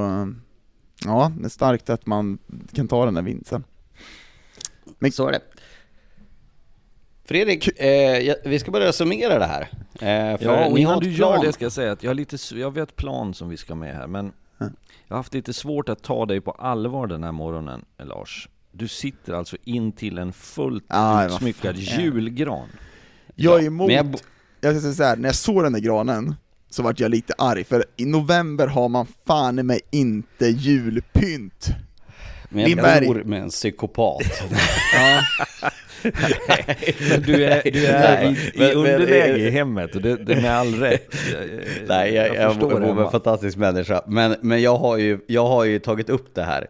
[1.05, 2.37] ja, det är starkt att man
[2.73, 3.63] kan ta den där vinsten.
[4.99, 5.11] Men...
[5.11, 5.41] Så är det.
[7.27, 9.69] Fredrik, eh, vi ska börja summera det här.
[10.01, 12.73] Eh, ja, och innan du gör det ska jag säga att jag har lite, jag
[12.73, 14.31] vet plan som vi ska med här, men
[15.07, 18.49] jag har haft lite svårt att ta dig på allvar den här morgonen, Lars.
[18.71, 22.67] Du sitter alltså in till en fullt ah, utsmyckad julgran.
[23.35, 24.15] Jag är emot, jag,
[24.61, 26.35] jag ska säga så här, när jag såg den där granen,
[26.69, 31.67] så vart jag lite arg, för i november har man fan i mig inte julpynt.
[32.49, 34.43] Men jag bor med en psykopat.
[34.93, 35.21] ja.
[37.09, 40.57] men du är, du är i, i underläge i hemmet och det, det är med
[40.57, 41.15] all rätt.
[41.87, 44.01] Nej, jag, jag, jag bor med en fantastisk människa.
[44.07, 46.67] Men, men jag, har ju, jag har ju tagit upp det här.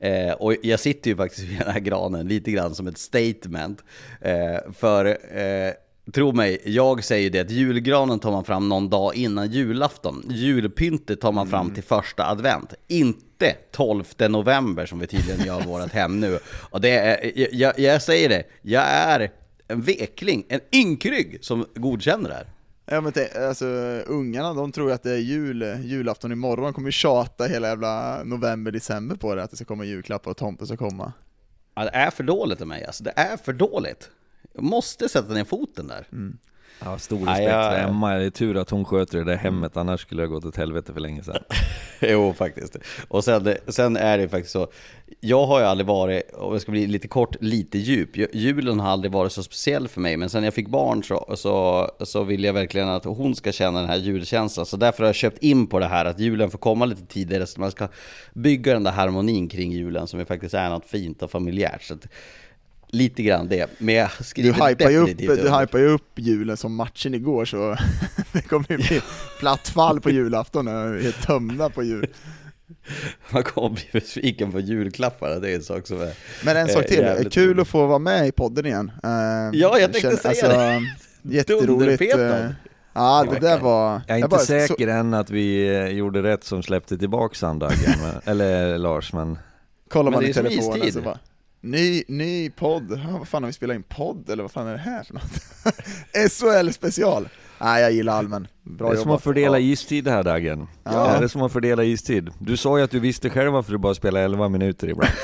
[0.00, 3.84] Eh, och jag sitter ju faktiskt vid den här granen lite grann som ett statement.
[4.20, 5.72] Eh, för eh,
[6.12, 10.22] Tro mig, jag säger det att julgranen tar man fram någon dag innan julafton.
[10.28, 11.74] Julpyntet tar man fram mm.
[11.74, 12.74] till första advent.
[12.86, 16.38] Inte 12 november som vi tydligen gör vårt hem nu.
[16.70, 19.30] Och det är, jag, jag säger det, jag är
[19.68, 22.46] en vekling, en ynkrygg som godkänner det här.
[22.86, 23.66] Ja men tänk, alltså
[24.06, 28.24] ungarna de tror att det är jul, julafton imorgon, de kommer ju tjata hela jävla
[28.24, 31.12] november, december på det, att det ska komma julklappar och tomten ska komma.
[31.74, 34.10] Ja, det är för dåligt av mig alltså, det är för dåligt.
[34.54, 36.06] Jag måste sätta ner foten där.
[36.12, 36.38] Mm.
[36.84, 37.78] Ja, stor respekt för.
[37.78, 38.14] Emma.
[38.14, 40.92] Det är tur att hon sköter det där hemmet, annars skulle ha gått åt helvete
[40.92, 41.42] för länge sedan.
[42.00, 42.76] jo, faktiskt.
[43.08, 44.68] Och sen, sen är det faktiskt så,
[45.20, 48.16] jag har ju aldrig varit, om jag ska bli lite kort, lite djup.
[48.16, 51.34] Ju- Julen har aldrig varit så speciell för mig, men sen jag fick barn så,
[51.36, 54.66] så, så vill jag verkligen att hon ska känna den här julkänslan.
[54.66, 57.46] Så därför har jag köpt in på det här att julen får komma lite tidigare,
[57.46, 57.88] så man ska
[58.34, 61.82] bygga den där harmonin kring julen som ju faktiskt är något fint och familjärt.
[61.82, 62.06] Så att,
[62.90, 65.60] lite grann det, men jag Du skriver hypar, ju upp, definitivt du under.
[65.60, 67.76] hypar ju upp julen som matchen igår så
[68.32, 69.00] det kommer ju bli
[69.40, 72.06] platt fall på julafton när vi är tömda på jul.
[73.30, 76.12] Man kommer bli besviken på julklapparna, det är en sak som är
[76.44, 78.92] Men en sak eh, till, jävligt kul att få vara med i podden igen.
[79.04, 79.10] Eh,
[79.60, 80.82] Ja, jag tänkte säga det.
[81.22, 82.02] Jätteroligt.
[82.14, 82.50] Eh,
[82.92, 84.00] Ja, det där var...
[84.06, 87.58] Jag är inte bara- säker så- än att vi gjorde rätt som släppte tillbaks han
[87.58, 89.38] Daggen, men- eller Lars, men
[89.88, 91.18] Kollar Men man det i är telefonen så bara
[91.60, 94.72] Ny, ny podd, ja, vad fan har vi spelat in podd eller vad fan är
[94.72, 96.32] det här för något?
[96.32, 97.28] SHL special!
[97.60, 100.66] Nej jag gillar Almen, bra det är som att fördela istid här Daggen.
[100.84, 101.16] Ja.
[101.18, 102.30] Det är som att fördela istid.
[102.38, 105.12] Du sa ju att du visste själv varför du bara spelade 11 minuter ibland.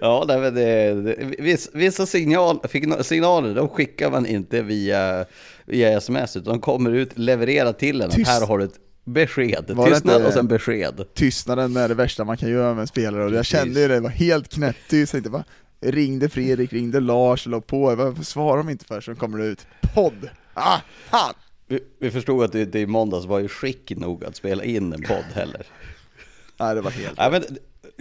[0.00, 2.60] Ja, nej, men det, det, viss, vissa signal,
[3.02, 5.24] signaler, de skickar man inte via,
[5.64, 8.30] via sms, utan de kommer ut, levererar till en Tyst.
[8.30, 9.70] här har du ett besked.
[9.70, 11.04] Var det Tystnad och sen besked.
[11.14, 13.94] Tystnaden är det värsta man kan göra med en spelare och jag kände ju det,
[13.94, 15.44] det var helt knäpptyst, tänkte bara
[15.80, 19.00] Ringde Fredrik, ringde Lars, la på, varför svarar de inte för?
[19.00, 20.28] Så kommer det ut, podd!
[20.54, 20.78] Ah,
[21.10, 21.34] fan!
[21.66, 24.92] Vi, vi förstod att du inte i måndags var i skick nog att spela in
[24.92, 25.66] en podd heller.
[26.60, 27.44] Nej det var helt Ja, men,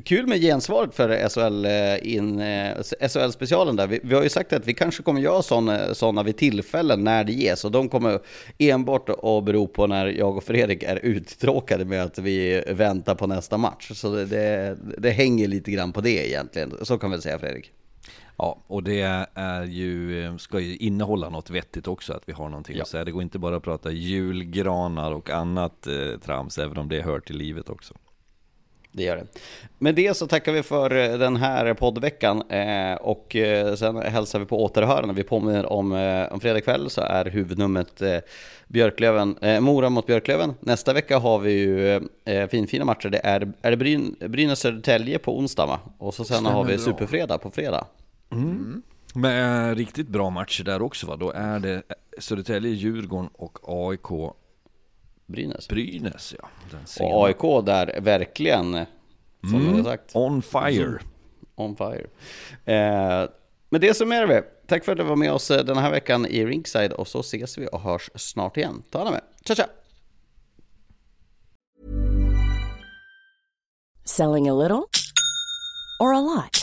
[0.03, 2.77] kul med gensvaret för SHL, eh, in, eh,
[3.07, 3.87] SHL-specialen där.
[3.87, 7.23] Vi, vi har ju sagt att vi kanske kommer göra sådana, sådana vid tillfällen när
[7.23, 7.65] det ges.
[7.65, 8.19] Och de kommer
[8.57, 13.27] enbart att bero på när jag och Fredrik är uttråkade med att vi väntar på
[13.27, 13.91] nästa match.
[13.95, 16.73] Så det, det, det hänger lite grann på det egentligen.
[16.81, 17.71] Så kan vi säga Fredrik.
[18.37, 19.01] Ja, och det
[19.35, 22.81] är ju, eh, ska ju innehålla något vettigt också, att vi har någonting Ja.
[22.81, 23.03] att säga.
[23.05, 27.19] Det går inte bara att prata julgranar och annat eh, trams, även om det hör
[27.19, 27.93] till livet också.
[28.93, 29.25] Det gör det.
[29.77, 34.39] Med det så tackar vi för eh, den här poddveckan eh, och eh, sen hälsar
[34.39, 35.13] vi på återhörande.
[35.13, 35.91] Vi påminner om,
[36.31, 38.01] om fredag kväll så är huvudnumret
[38.67, 40.53] Björklöven, Mora mot Björklöven.
[40.59, 42.01] Nästa vecka har vi ju
[42.51, 43.09] finfina matcher.
[43.09, 45.79] Det är, är det Bryn, Brynäs-Södertälje på onsdag va?
[45.97, 46.99] Och så sen har vi Stämmer bra.
[46.99, 47.85] Superfredag på fredag.
[49.13, 51.15] Men eh, riktigt bra matcher där också va?
[51.15, 51.81] Då är det
[52.17, 54.33] Södertälje, Djurgården och AIK
[55.25, 55.67] Brynäs.
[55.67, 56.49] Brynäs ja.
[57.05, 58.85] Och AIK där verkligen,
[59.49, 59.83] som Mm.
[59.83, 60.99] sagt, On fire.
[61.55, 62.07] on fire.
[62.65, 63.29] Eh,
[63.69, 64.41] men det summerar vi.
[64.67, 67.19] Tack för att du var med oss eh, den här veckan i Ringside och så
[67.19, 68.83] ses vi och hörs snart igen.
[68.89, 69.21] Ta hand om er.
[69.45, 69.65] Tja tja!
[74.05, 74.87] Selling a little
[75.99, 76.62] or a lot?